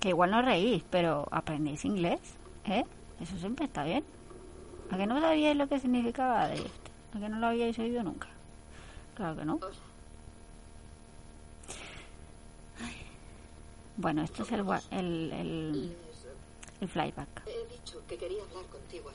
[0.00, 2.20] Que igual no reís, pero aprendéis inglés,
[2.64, 2.84] ¿eh?
[3.20, 4.04] Eso siempre está bien.
[4.90, 6.88] ¿A que no sabíais lo que significaba Adrift?
[7.14, 8.28] ¿A que no lo habíais oído nunca?
[9.14, 9.58] Claro que no.
[12.80, 12.94] Ay.
[13.96, 14.60] Bueno, esto es el,
[14.90, 15.96] el, el,
[16.80, 17.42] el flyback.
[17.46, 19.12] He dicho que quería hablar contigo a.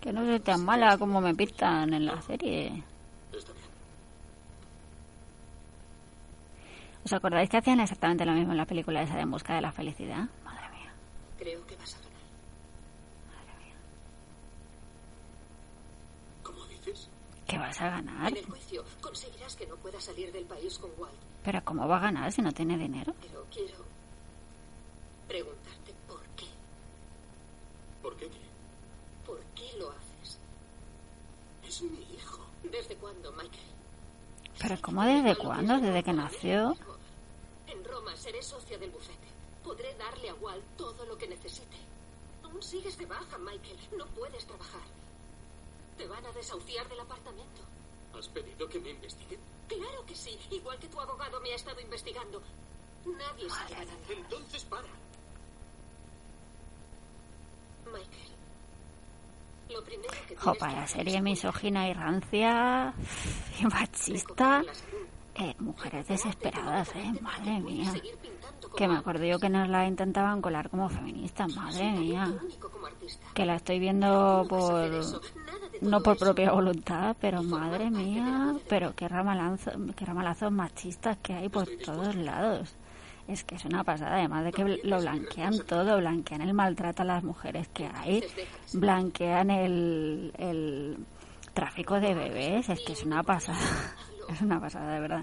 [0.00, 2.84] Que no soy tan mala como me pintan en la serie.
[3.32, 3.70] Está bien.
[7.04, 9.60] ¿Os acordáis que hacían exactamente lo mismo en la película esa de En busca de
[9.62, 10.28] la felicidad?
[10.44, 10.92] Madre mía,
[11.38, 12.22] Creo que vas a ganar.
[13.28, 13.74] madre mía.
[16.42, 17.08] ¿Cómo dices?
[17.46, 18.30] ¿Qué vas a ganar?
[18.30, 21.14] En el juicio conseguirás que no pueda salir del país con Walt.
[21.42, 23.14] Pero ¿cómo va a ganar si no tiene dinero?
[23.20, 23.78] Pero quiero
[25.26, 26.46] preguntarte por qué.
[28.02, 28.40] ¿Por qué qué?
[29.26, 30.38] ¿Por qué lo haces?
[31.66, 32.44] Es mi hijo.
[32.70, 33.70] ¿Desde cuándo, Michael?
[34.60, 35.78] ¿Pero cómo desde cuándo?
[35.80, 36.76] ¿Desde que nació?
[37.90, 39.28] Roma seré socia del bufete.
[39.64, 41.76] Podré darle a Walt todo lo que necesite.
[42.44, 43.78] Aún sigues de baja, Michael.
[43.96, 44.82] No puedes trabajar.
[45.98, 47.62] Te van a desahuciar del apartamento.
[48.16, 49.40] ¿Has pedido que me investiguen?
[49.68, 52.42] Claro que sí, igual que tu abogado me ha estado investigando.
[53.04, 53.98] Nadie se lleva nada.
[54.08, 54.88] Entonces para.
[57.86, 58.30] Michael.
[59.70, 62.94] Lo primero que Jo, tienes para que la serie misógina y rancia
[63.60, 64.64] y machista.
[65.40, 67.12] Eh, mujeres desesperadas, eh.
[67.22, 67.90] Madre mía.
[68.76, 72.30] Que me acuerdo yo que nos la intentaban colar como feministas, madre mía.
[73.32, 75.00] Que la estoy viendo por...
[75.80, 81.48] No por propia voluntad, pero madre mía, pero qué, ramalazo, qué ramalazos machistas que hay
[81.48, 82.76] por todos lados.
[83.26, 87.06] Es que es una pasada, además de que lo blanquean todo, blanquean el maltrato a
[87.06, 88.22] las mujeres que hay,
[88.74, 90.98] blanquean el, el
[91.54, 93.58] tráfico de bebés, es que es una pasada,
[94.32, 95.22] es una pasada de verdad.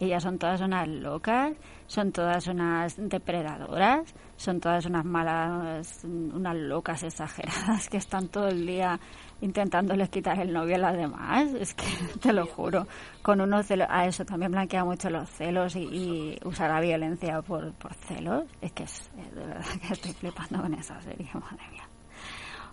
[0.00, 1.52] Ellas son todas unas locas,
[1.86, 8.66] son todas unas depredadoras, son todas unas malas, unas locas exageradas que están todo el
[8.66, 8.98] día
[9.40, 11.54] intentándoles quitar el novio a las demás.
[11.54, 11.86] Es que
[12.20, 12.86] te lo juro,
[13.22, 16.38] con unos celos, a eso también blanquea mucho los celos y, y
[16.80, 18.44] violencia por, por celos.
[18.60, 21.88] Es que es de verdad que estoy flipando con esa serie, madre mía.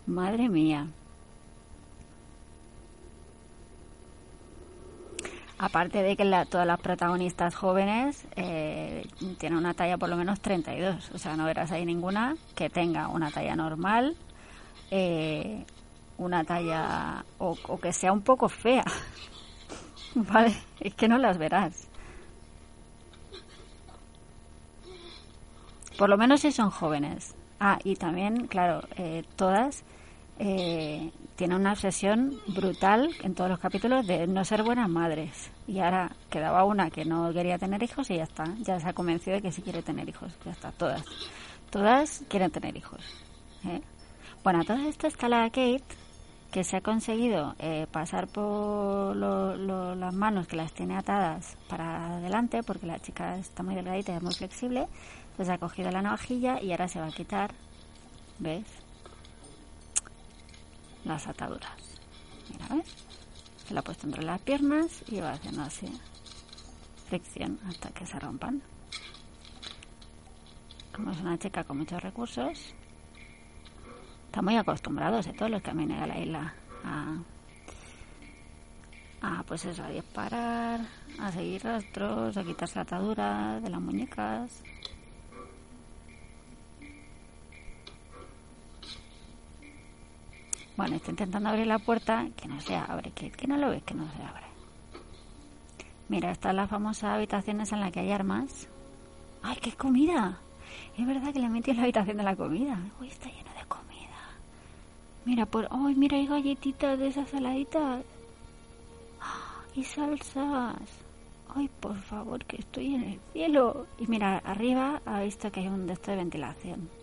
[0.08, 0.88] Madre mía.
[5.62, 9.06] Aparte de que la- todas las protagonistas jóvenes eh,
[9.38, 11.12] tienen una talla por lo menos 32.
[11.13, 14.15] O sea, no verás ahí ninguna que tenga una talla normal,
[14.89, 15.65] eh,
[16.17, 18.86] una talla o, o que sea un poco fea.
[20.15, 21.88] vale, es que no las verás.
[25.98, 27.36] Por lo menos si son jóvenes.
[27.60, 29.84] Ah, y también, claro, eh, todas
[30.39, 35.52] eh, tienen una obsesión brutal en todos los capítulos de no ser buenas madres.
[35.67, 38.45] Y ahora quedaba una que no quería tener hijos y ya está.
[38.62, 40.34] Ya se ha convencido de que sí quiere tener hijos.
[40.45, 41.04] Ya está, todas.
[41.69, 42.99] Todas quieren tener hijos.
[43.65, 43.82] ¿eh?
[44.43, 45.84] Bueno, a todo esto está la Kate,
[46.52, 52.15] que se ha conseguido eh, pasar por lo- las manos que las tiene atadas para
[52.17, 54.88] adelante, porque la chica está muy delgadita y es muy flexible.
[55.32, 57.52] Entonces ha cogido la navajilla y ahora se va a quitar,
[58.39, 58.65] ¿ves?
[61.05, 61.99] Las ataduras.
[62.51, 62.95] Mira, ¿ves?
[63.65, 65.88] Se la ha puesto entre las piernas y va haciendo así.
[67.07, 68.62] Fricción hasta que se rompan.
[70.93, 72.73] Como es una chica con muchos recursos,
[74.25, 77.15] están muy acostumbrados a todos los que venido a la isla a,
[79.21, 80.81] a pues eso, a disparar,
[81.19, 84.63] a seguir rastros, a quitarse ataduras de las muñecas.
[90.80, 93.94] Bueno, está intentando abrir la puerta, que no se abre, que, no lo ves, que
[93.94, 94.46] no se abre.
[96.08, 98.70] Mira, está la famosa habitación esa en la que hay armas.
[99.44, 100.39] ¡Ay, qué comida!
[100.98, 102.80] Es verdad que le metí en la habitación de la comida.
[103.02, 104.22] Uy, está lleno de comida.
[105.26, 105.68] Mira, por...
[105.70, 108.06] ¡Ay, mira, hay galletitas de esas saladitas!
[109.20, 109.62] ¡Ah!
[109.76, 110.78] ¡Y salsas!
[111.54, 113.86] ¡Ay, por favor, que estoy en el cielo!
[113.98, 116.98] Y mira, arriba ha visto que hay un de esto de ventilación.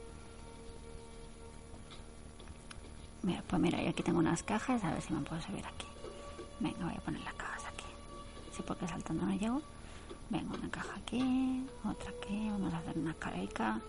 [3.26, 5.86] Pues mira, yo aquí tengo unas cajas, a ver si me puedo subir aquí.
[6.60, 7.84] Venga, voy a poner las cajas aquí.
[8.52, 9.62] Sí, porque saltando no llego.
[10.30, 13.80] Venga, una caja aquí, otra aquí, vamos a hacer una careica.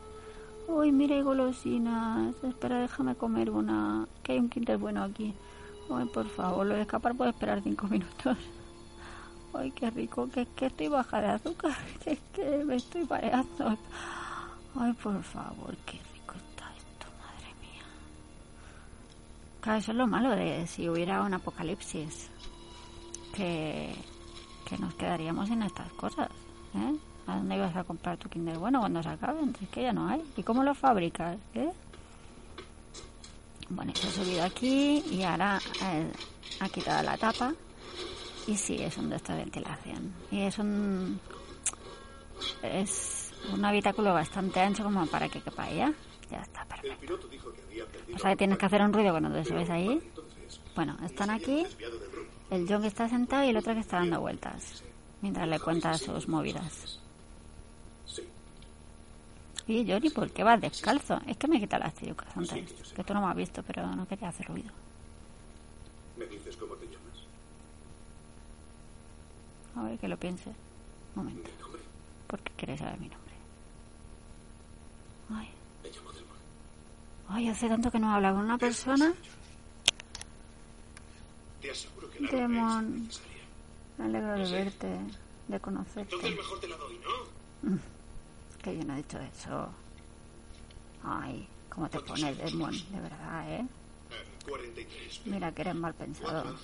[0.68, 2.36] Uy, mira, hay golosinas.
[2.44, 4.08] Espera, déjame comer una.
[4.24, 5.36] Que hay un Kinder bueno aquí.
[5.92, 8.38] Ay, por favor, lo de escapar puede esperar cinco minutos.
[9.54, 13.06] Ay, qué rico, que es que estoy baja de azúcar, que es que me estoy
[13.06, 13.78] pareando.
[14.76, 16.00] Ay, por favor, qué
[19.76, 22.30] Eso es lo malo de si hubiera un apocalipsis.
[23.36, 23.94] Que,
[24.68, 26.30] que nos quedaríamos en estas cosas.
[26.74, 26.96] ¿eh?
[27.28, 29.54] ¿A dónde ibas a comprar tu Kinder Bueno cuando se acaben?
[29.56, 30.24] Si es que ya no hay.
[30.38, 31.38] ¿Y cómo lo fabricas?
[31.54, 31.72] ¿eh?
[33.70, 36.12] Bueno, se ha subido aquí y ahora eh,
[36.62, 37.54] ha quitado la tapa.
[38.48, 40.14] Y sí, es un de esta ventilación.
[40.32, 41.20] Y es un.
[42.64, 45.94] Es un habitáculo bastante ancho como para que quepa ella.
[46.30, 47.20] Ya está, perfecto.
[48.14, 50.02] O sea que tienes que hacer un ruido cuando te subes ahí.
[50.76, 51.66] Bueno, están aquí.
[52.50, 54.84] El John que está sentado y el otro que está dando vueltas.
[55.22, 57.00] Mientras le cuenta sus movidas.
[59.68, 61.20] Y Johnny, ¿por qué vas descalzo?
[61.28, 62.94] Es que me quita las tirucas antes.
[62.94, 64.72] Que tú no me has visto, pero no quería hacer ruido.
[66.16, 67.26] ¿Me dices cómo te llamas?
[69.76, 70.50] A ver que lo piense.
[70.50, 71.50] Un momento.
[71.54, 71.82] ¿Mi nombre?
[72.28, 73.34] ¿Por qué quieres saber mi nombre?
[75.32, 75.57] Ay.
[77.30, 79.14] Ay, hace tanto que no habla con una persona.
[81.62, 83.10] Te aseguro que la Demon.
[83.98, 84.88] Me alegro de verte,
[85.48, 86.16] de conocerte.
[86.16, 87.80] Entonces mejor te la doy, ¿no?
[88.62, 89.70] Que yo no he dicho eso.
[91.04, 93.66] Ay, cómo te pones, Desmond, de verdad, ¿eh?
[94.12, 95.22] Eh, 43.
[95.26, 96.56] Mira que eres mal pensado.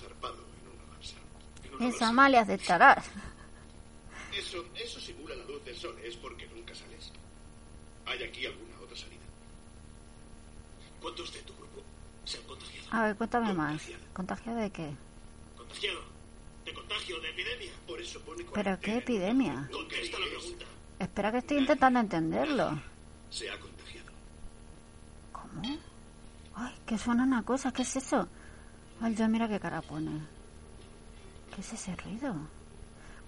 [1.80, 3.10] Esa le aceptarás.
[4.32, 7.12] Eso, eso simula la luz del sol, es porque nunca sales.
[8.06, 8.74] ¿Hay aquí alguna?
[11.04, 11.82] ¿Cuántos de tu grupo
[12.24, 12.88] se han contagiado?
[12.90, 13.72] A ver, cuéntame más.
[13.72, 14.04] Contagiado.
[14.14, 14.90] ¿Contagiado de qué?
[15.54, 16.00] ¿Contagiado?
[16.64, 17.20] ¿De contagio?
[17.20, 17.72] ¿De epidemia?
[17.86, 19.68] Por eso pone ¿Pero qué epidemia?
[19.70, 20.64] Contesta la pregunta.
[20.98, 22.80] Espera que estoy intentando entenderlo.
[23.28, 24.12] Se ha contagiado.
[25.30, 25.78] ¿Cómo?
[26.54, 28.26] Ay, que suena una cosa, ¿qué es eso?
[29.02, 30.22] Ay, John, mira qué cara pone.
[31.54, 32.34] ¿Qué es ese ruido?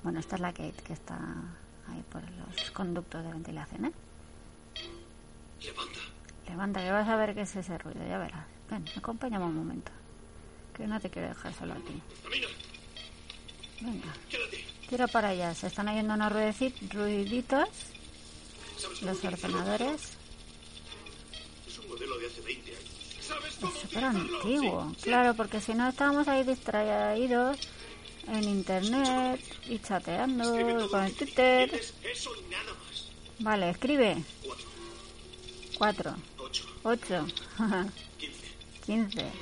[0.03, 1.19] Bueno, esta es la Kate que está
[1.89, 3.93] ahí por los conductos de ventilación, ¿eh?
[5.61, 6.16] Levanta.
[6.49, 8.47] Levanta, que vas a ver qué es ese ruido, ya verás.
[8.71, 9.93] Ven, acompáñame un momento.
[10.75, 12.01] Que no te quiero dejar solo aquí.
[13.81, 14.15] Venga,
[14.89, 15.55] tira para allá.
[15.55, 17.69] Se están oyendo unos ruiditos.
[18.79, 20.17] ¿Sabes Los ordenadores.
[21.67, 22.91] Es un modelo de hace 20 años.
[23.21, 24.93] ¿Sabes Es cómo súper antiguo.
[25.03, 27.59] Claro, porque si no estábamos ahí distraídos
[28.29, 31.81] en internet y chateando con el Twitter.
[33.39, 34.17] Vale, escribe.
[34.47, 34.71] Cuatro,
[35.79, 36.36] 4, ocho,
[36.83, 37.27] 8,
[38.19, 38.47] quince.
[38.87, 39.33] 15.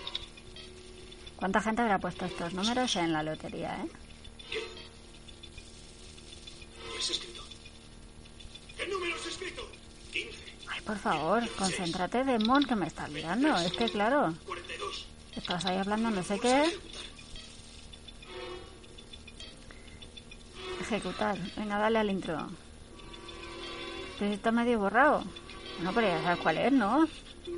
[1.36, 3.88] ¿Cuánta gente habrá puesto estos números en la lotería, eh?
[4.50, 4.60] ¿Qué?
[6.92, 7.42] ¿Qué has escrito?
[8.76, 9.68] ¿Qué número has escrito?
[10.12, 13.56] 15, Ay, por favor, concéntrate, Demon, que me estás liando.
[13.58, 15.06] Es que, claro, 42.
[15.36, 16.64] estás ahí hablando no sé qué.
[20.80, 21.38] Ejecutar.
[21.56, 22.48] Venga, dale al intro.
[24.18, 25.24] Pero está medio borrado.
[25.82, 27.06] No, pero ya sabes cuál es, ¿no?
[27.44, 27.50] ¿Qué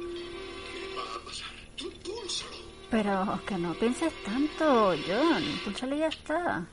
[0.96, 1.48] va a pasar?
[1.76, 2.56] Tú púlsalo.
[2.90, 5.44] Pero que no pienses tanto, John.
[5.64, 6.64] Púlsale y ya está.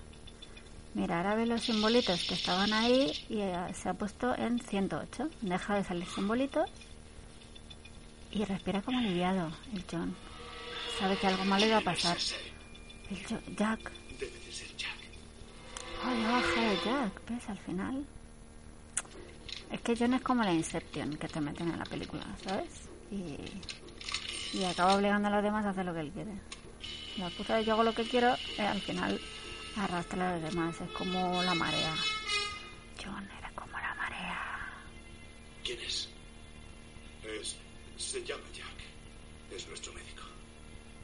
[0.93, 5.29] Mira, ahora ve los simbolitos que estaban ahí y eh, se ha puesto en 108.
[5.41, 6.69] Deja de salir simbolitos
[8.31, 10.15] y respira como aliviado el John.
[10.99, 12.17] Sabe que algo malo iba a pasar.
[13.09, 13.91] El Jo- Jack.
[14.19, 14.97] Debe de ser Jack.
[16.05, 17.49] Ay, la baja de Jack, ¿ves?
[17.49, 18.05] Al final.
[19.71, 22.89] Es que John es como la Inception que te meten en la película, ¿sabes?
[23.11, 23.37] Y,
[24.57, 26.31] y acaba obligando a los demás a hacer lo que él quiere.
[27.17, 29.19] La puta de yo hago lo que quiero, eh, al final
[29.77, 30.79] arrastra a los demás.
[30.81, 31.93] Es como la marea.
[33.03, 34.39] John era como la marea.
[35.63, 36.09] ¿Quién es?
[37.23, 37.57] Es.
[37.97, 39.55] Se llama Jack.
[39.55, 40.23] Es nuestro médico.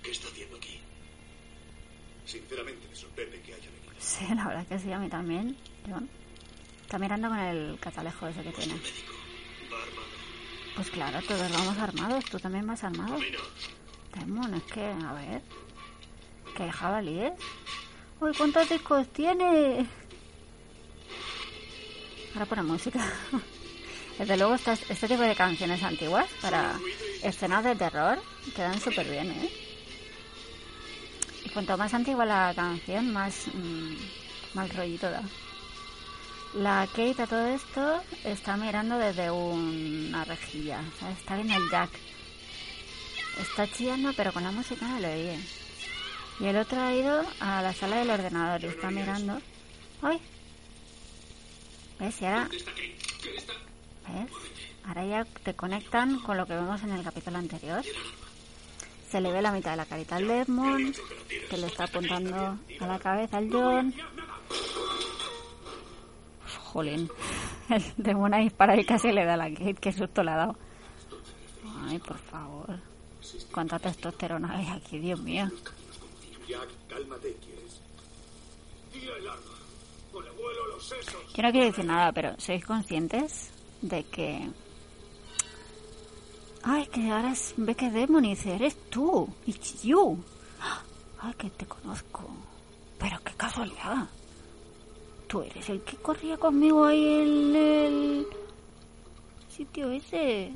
[0.03, 0.79] ¿Qué está haciendo aquí?
[2.25, 3.93] Sinceramente me sorprende que haya venido.
[3.99, 5.55] Sí, la verdad que sí, a mí también.
[5.87, 6.09] John.
[6.89, 8.73] Está mirando con el catalejo ese que tiene.
[10.75, 12.25] Pues claro, todos vamos armados.
[12.25, 13.19] ¿Tú también vas armado?
[14.15, 15.43] Demon, es que, a ver.
[16.57, 17.33] ¿Qué jabalíes?
[18.19, 19.85] Uy, ¿cuántos discos tiene?
[22.33, 23.05] Ahora pone música.
[24.17, 26.73] Desde luego, este tipo de canciones antiguas para
[27.21, 28.19] escenas de terror
[28.55, 29.51] quedan súper bien, ¿eh?
[31.45, 35.21] Y cuanto más antigua la canción, más, mm, más rollito da.
[36.55, 40.81] La Kate a todo esto está mirando desde una rejilla.
[41.17, 41.91] Está viendo el Jack.
[43.39, 45.39] Está chillando, pero con la música no le oye.
[46.39, 49.39] Y el otro ha ido a la sala del ordenador y está mirando.
[50.01, 50.19] ¡Ay!
[51.99, 52.21] ¿Ves?
[52.21, 52.49] Y ahora.
[54.07, 54.31] ¿Ves?
[54.85, 57.83] Ahora ya te conectan con lo que vemos en el capítulo anterior.
[59.11, 60.95] Se le ve la mitad de la carita al Desmond,
[61.49, 63.93] que le está apuntando a la cabeza al John.
[66.69, 67.09] Jolín.
[67.69, 70.55] El Desmond ahí para y casi le da la Kate, que susto le ha dado.
[71.87, 72.79] Ay, por favor.
[73.51, 75.49] Cuánta testosterona hay aquí, Dios mío.
[76.47, 77.81] Jack, cálmate, ¿quieres?
[78.91, 79.41] Tira el arma.
[80.13, 81.33] O le vuelo los sesos.
[81.33, 83.51] Yo no quiero decir nada, pero ¿sois conscientes
[83.81, 84.49] de que...
[86.63, 90.21] Ay, que ahora es Becky Demon y dice, eres tú, it's you.
[91.21, 92.27] Ay, que te conozco.
[92.97, 94.07] Pero qué casualidad.
[95.29, 98.27] Tú eres el que corría conmigo ahí en el
[99.47, 100.51] sitio ese.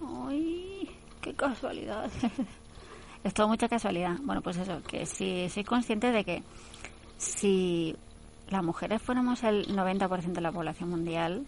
[0.00, 0.88] Ay,
[1.20, 2.10] qué casualidad.
[3.24, 4.18] Es todo mucha casualidad.
[4.20, 6.42] Bueno, pues eso, que si soy consciente de que
[7.16, 7.96] si
[8.50, 11.46] las mujeres fuéramos el 90% de la población mundial,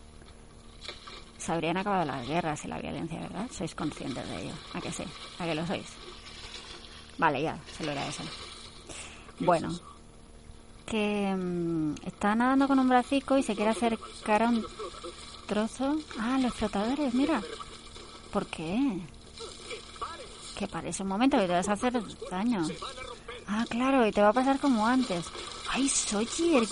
[1.36, 3.46] se habrían acabado las guerras y la violencia, ¿verdad?
[3.52, 4.54] Sois conscientes de ello.
[4.72, 5.04] ¿A que sí?
[5.38, 5.86] ¿A que lo sois?
[7.18, 8.22] Vale, ya, se lo era eso.
[9.40, 9.68] Bueno,
[10.86, 14.64] que mm, está nadando con un bracico y se quiere acercar a un
[15.46, 15.98] trozo.
[16.18, 17.42] Ah, los flotadores, mira.
[18.32, 19.00] ¿Por qué?
[20.56, 22.66] Que parece un momento que te vas a hacer daño.
[23.46, 25.26] Ah, claro, y te va a pasar como antes.
[25.70, 26.66] ¡Ay, Sawyer!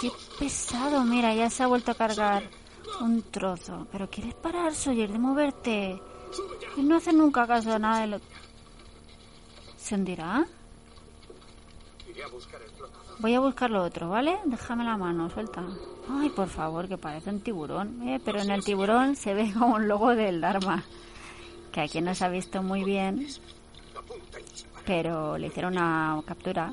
[0.00, 1.04] ¡Qué pesado!
[1.04, 2.48] Mira, ya se ha vuelto a cargar
[3.00, 3.86] un trozo.
[3.92, 6.00] ¿Pero quieres parar, Sawyer, de moverte?
[6.76, 8.20] Y no hace nunca caso a nada de lo...
[9.76, 10.46] ¿Se hundirá?
[13.18, 14.38] Voy a buscar lo otro, ¿vale?
[14.44, 15.62] Déjame la mano, suelta.
[16.10, 18.06] Ay, por favor, que parece un tiburón.
[18.06, 20.82] Eh, pero en el tiburón se ve como un logo del Dharma.
[21.72, 23.26] Que aquí no se ha visto muy bien.
[24.84, 26.72] Pero le hicieron una captura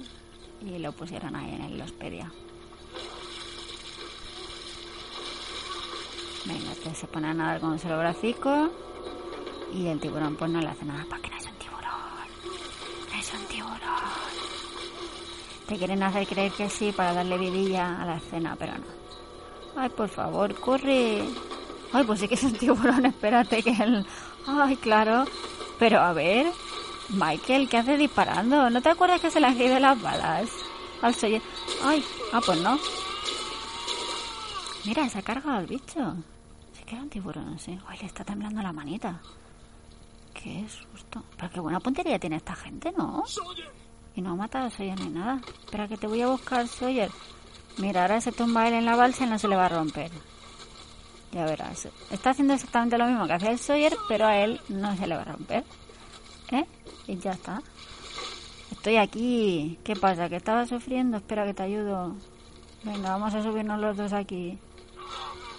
[0.66, 2.32] y lo pusieron ahí en el Hospedia.
[6.46, 8.70] Venga, este se pone a nadar con un solo bracico.
[9.74, 11.88] Y el tiburón pues no le hace nada porque no es un tiburón.
[13.12, 13.80] No es un tiburón.
[15.72, 18.84] Te quieren hacer creer que sí para darle vidilla a la escena, pero no.
[19.82, 21.24] Ay, por favor, corre.
[21.94, 24.06] Ay, pues sí que es un tiburón, espérate que él...
[24.46, 25.24] Ay, claro.
[25.80, 26.52] Pero a ver,
[27.08, 28.70] Michael, ¿qué hace disparando?
[28.70, 30.50] ¿No te acuerdas que se han caído las balas?
[31.02, 31.16] Al.
[31.86, 32.04] Ay,
[32.34, 32.78] ah, pues no.
[34.84, 36.16] Mira, se ha cargado al bicho.
[36.74, 37.80] Se queda un tiburón, sí.
[37.88, 39.22] Ay, le está temblando la manita.
[40.34, 41.24] Qué susto.
[41.38, 43.24] Pero qué buena puntería tiene esta gente, ¿no?
[44.16, 45.42] Y no ha matado a Sawyer ni nada.
[45.64, 47.10] Espera que te voy a buscar, Sawyer.
[47.78, 50.12] Mira, ahora se tumba él en la balsa y no se le va a romper.
[51.32, 51.88] Ya verás.
[52.10, 55.16] Está haciendo exactamente lo mismo que hacía el Sawyer, pero a él no se le
[55.16, 55.64] va a romper.
[56.52, 56.66] ¿Eh?
[57.08, 57.62] Y ya está.
[58.72, 59.78] Estoy aquí.
[59.84, 60.28] ¿Qué pasa?
[60.28, 61.18] ¿Que estaba sufriendo?
[61.18, 62.16] Espera que te ayudo.
[62.84, 64.58] Venga, vamos a subirnos los dos aquí.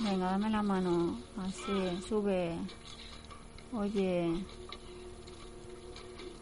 [0.00, 1.16] Venga, dame la mano.
[1.38, 2.54] Así, sube.
[3.72, 4.44] Oye.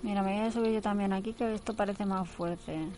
[0.03, 2.89] Mira, me voy a subir yo también aquí, que esto parece más fuerte.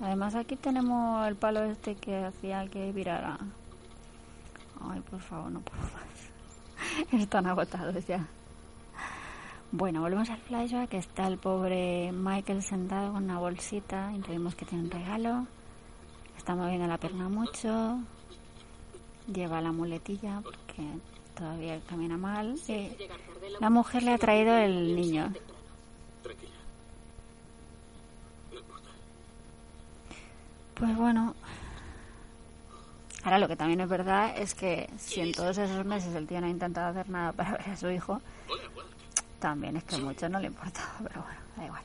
[0.00, 3.38] Además aquí tenemos el palo este que hacía que virara.
[4.80, 7.12] Ay, por favor, no puedo más.
[7.12, 8.26] Están agotados ya.
[9.72, 10.94] Bueno, volvemos al flashback.
[10.94, 14.12] Está el pobre Michael sentado con una bolsita.
[14.12, 15.46] Intuimos que tiene un regalo.
[16.36, 17.98] Está moviendo la pierna mucho.
[19.32, 20.82] Lleva la muletilla porque
[21.34, 22.56] todavía camina mal.
[22.68, 22.96] Eh,
[23.60, 25.32] la mujer le ha traído el niño.
[30.78, 31.34] Pues bueno,
[33.24, 36.40] ahora lo que también es verdad es que si en todos esos meses el tío
[36.40, 38.20] no ha intentado hacer nada para ver a su hijo,
[39.40, 41.82] también es que mucho no le importa, pero bueno, da igual.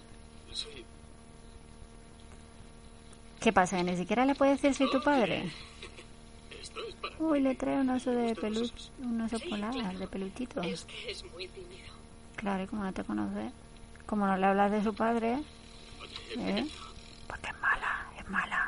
[3.39, 3.77] ¿Qué pasa?
[3.77, 5.51] ¿Que ni siquiera le puede decir soy tu padre?
[7.19, 10.61] Uy, le trae un oso de peluche, un oso polar de tímido.
[12.35, 13.51] Claro, y como no te conoce,
[14.05, 15.41] como no le hablas de su padre,
[16.37, 16.67] ¿eh?
[17.27, 18.60] Porque es mala, es mala.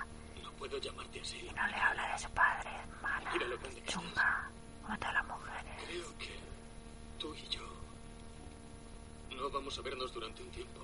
[0.73, 1.37] Puedo llamarte así.
[1.55, 3.31] No le habla de su padre, es mala,
[3.85, 4.49] chunga,
[4.81, 5.73] como todas las mujeres.
[5.85, 6.39] Creo que
[7.19, 7.61] tú y yo
[9.37, 10.79] no vamos a vernos durante un tiempo.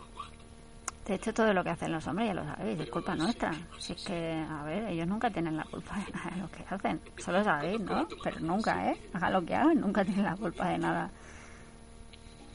[1.08, 3.52] De hecho, todo lo que hacen los hombres ya lo sabéis, es culpa nuestra.
[3.80, 6.64] Si es que, a ver, ellos nunca tienen la culpa de nada de lo que
[6.70, 7.02] hacen.
[7.18, 8.08] Solo sabéis, ¿no?
[8.24, 9.10] Pero nunca, ¿eh?
[9.14, 11.10] Hagan lo que hagan, nunca tienen la culpa de nada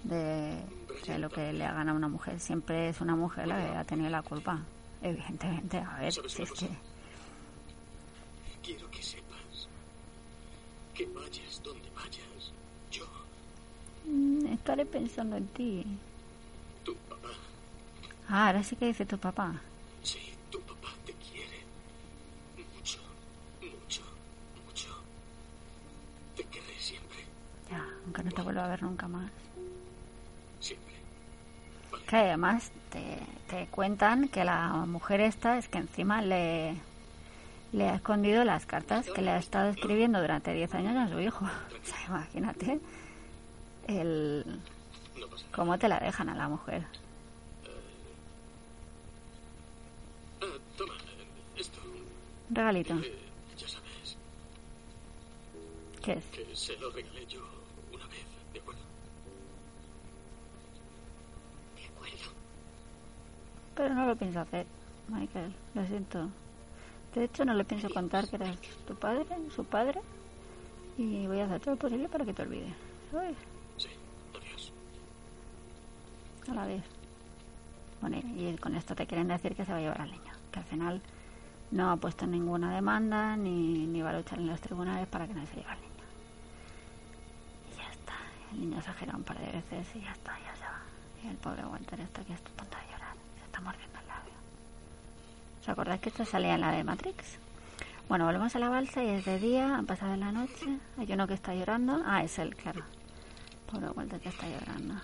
[0.04, 0.64] de,
[1.04, 2.38] de lo que le hagan a una mujer.
[2.38, 4.60] Siempre es una mujer la que ha tenido la culpa.
[5.02, 6.93] Evidentemente, a ver, si es que...
[8.64, 9.68] Quiero que sepas
[10.94, 12.52] que vayas donde vayas.
[12.90, 13.04] Yo,
[14.06, 15.84] mm, Estaré pensando en ti.
[16.84, 17.28] tu papá,
[18.28, 19.60] Ah, ahora sí que dice tu papá.
[20.02, 20.18] sí,
[20.50, 21.60] tu papá te quiere.
[22.74, 23.00] Mucho,
[23.60, 24.02] mucho,
[24.66, 24.88] mucho.
[26.36, 27.18] Te querré siempre,
[27.70, 29.30] Ya, aunque no te vuelva a ver nunca más.
[30.60, 30.94] siempre.
[32.08, 36.76] Que además te, te cuentan que la mujer esta es que encima le,
[37.74, 41.20] le ha escondido las cartas que le ha estado escribiendo durante 10 años a su
[41.20, 41.44] hijo.
[41.84, 42.80] O sea, imagínate
[43.88, 44.60] el
[45.54, 46.86] cómo te la dejan a la mujer.
[50.78, 50.94] Toma,
[52.50, 52.94] regalito.
[52.94, 53.18] eh,
[56.02, 56.24] ¿Qué es?
[56.26, 57.40] que se lo regalé yo
[57.92, 58.80] una vez, ¿de acuerdo?
[61.76, 62.32] De acuerdo.
[63.74, 64.66] Pero no lo pienso hacer,
[65.08, 65.52] Michael.
[65.74, 66.28] Lo siento.
[67.14, 70.00] De hecho, no le pienso contar que eres tu padre, su padre.
[70.98, 72.74] Y voy a hacer todo lo posible para que te olvides.
[73.10, 73.36] ¿Sabes?
[73.76, 73.88] Sí,
[74.36, 74.72] adiós.
[76.48, 76.82] A la vez.
[78.00, 80.58] Bueno, y con esto te quieren decir que se va a llevar al niño, que
[80.58, 81.00] al final
[81.70, 85.34] no ha puesto ninguna demanda ni, ni va a luchar en los tribunales para que
[85.34, 86.04] no se lleve al niño.
[87.72, 88.14] Y ya está,
[88.52, 90.82] el niño se ha girado un par de veces y ya está, ya se va.
[91.24, 93.93] Y el pobre Walter está aquí a punto de llorar, se está mordiendo.
[95.64, 97.38] ¿Os acordáis que esto salía en la de Matrix?
[98.06, 100.78] Bueno, volvemos a la balsa y es de día, han pasado la noche.
[100.98, 102.02] Hay uno que está llorando.
[102.04, 102.82] Ah, es él, claro.
[103.72, 104.96] Pobre Walter que está llorando.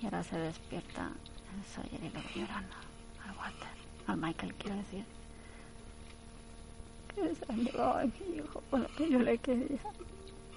[0.00, 1.10] Y ahora se despierta
[1.54, 2.74] el Sawyer y ve llorando.
[3.22, 3.68] Al Walter.
[4.06, 5.04] Al Michael, quiero decir.
[7.14, 9.78] Que se han llevado a mi hijo por que yo le quería.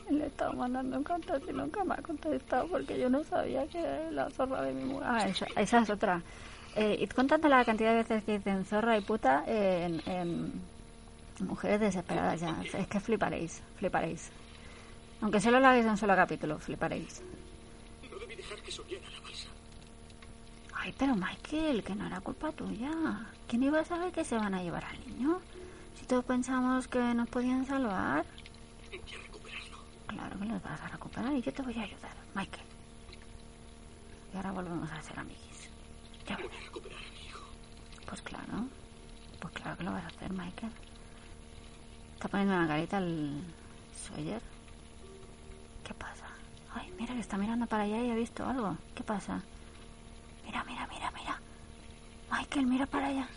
[0.09, 4.29] Le estaba mandando cartas y nunca me ha contestado porque yo no sabía que la
[4.29, 5.07] zorra de mi mujer.
[5.11, 6.23] Ah, esa, esa es otra.
[6.75, 10.61] Eh, id contando la cantidad de veces que dicen zorra y puta en, en
[11.39, 12.61] mujeres desesperadas ya.
[12.73, 14.29] Es que fliparéis, fliparéis.
[15.21, 17.21] Aunque solo lo hagáis en un solo capítulo, fliparéis.
[18.09, 19.49] No debí dejar que subiera la balsa.
[20.73, 22.91] Ay, pero Michael, que no era culpa tuya.
[23.47, 25.41] ¿Quién iba a saber que se van a llevar al niño?
[25.99, 28.25] Si todos pensamos que nos podían salvar.
[28.89, 29.77] Voy a recuperarlo.
[30.07, 32.65] Claro que los vas a recuperar y yo te voy a ayudar, Michael.
[34.33, 35.48] Y ahora volvemos a ser amiguis.
[36.29, 36.61] Ya Voy verás.
[36.61, 37.41] a recuperar a mi hijo.
[38.05, 38.67] Pues claro.
[39.39, 40.71] Pues claro que lo vas a hacer, Michael.
[42.15, 43.41] Está poniendo una carita el
[43.95, 44.41] Sawyer.
[45.85, 46.25] ¿Qué pasa?
[46.73, 48.77] Ay, mira que está mirando para allá y ha visto algo.
[48.95, 49.41] ¿Qué pasa?
[50.45, 51.39] Mira, mira, mira, mira.
[52.31, 53.27] Michael, mira para allá.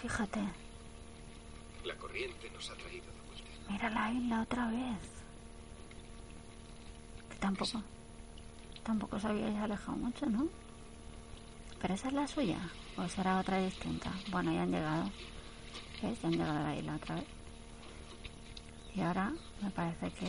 [0.00, 0.40] Fíjate,
[1.84, 3.70] La corriente nos ha traído de vuelta.
[3.72, 4.98] mira la isla otra vez.
[7.30, 7.82] Que tampoco,
[8.84, 10.48] tampoco se había alejado mucho, ¿no?
[11.80, 12.58] Pero esa es la suya,
[12.96, 14.10] o será otra distinta.
[14.30, 15.10] Bueno, ya han llegado.
[16.02, 16.20] ¿Ves?
[16.20, 17.24] Ya han llegado a la isla otra vez.
[18.94, 20.26] Y ahora me parece que.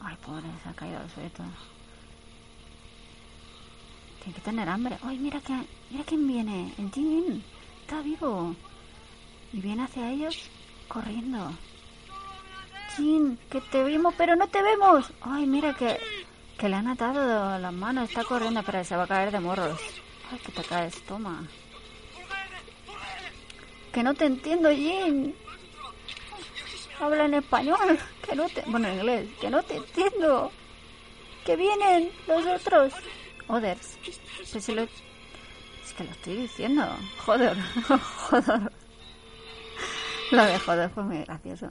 [0.00, 1.30] Ay, pobre, se ha caído al suelo.
[4.22, 4.98] Tiene que tener hambre.
[5.02, 5.54] Ay, mira que,
[5.90, 6.74] mira quién viene.
[6.76, 7.42] El Jin.
[7.80, 8.54] Está vivo.
[9.52, 10.50] Y viene hacia ellos
[10.86, 11.50] corriendo.
[12.96, 15.10] Jin, que te vimos, pero no te vemos.
[15.22, 15.98] Ay, mira que,
[16.58, 18.10] que le han atado las manos.
[18.10, 19.80] Está corriendo, pero se va a caer de morros.
[20.30, 21.46] Ay, que te caes, toma.
[23.92, 25.34] Que no te entiendo, Jin.
[27.00, 27.98] Habla en español.
[28.26, 28.62] Que no te...
[28.66, 29.28] Bueno, en inglés.
[29.40, 30.52] Que no te entiendo.
[31.44, 32.92] Que vienen los otros.
[33.48, 33.98] Others.
[34.02, 34.20] Pues.
[34.56, 34.66] Es
[35.94, 36.86] que lo estoy diciendo.
[37.24, 37.56] Joder.
[38.30, 38.72] Joder.
[40.30, 41.70] Lo de joder fue muy gracioso.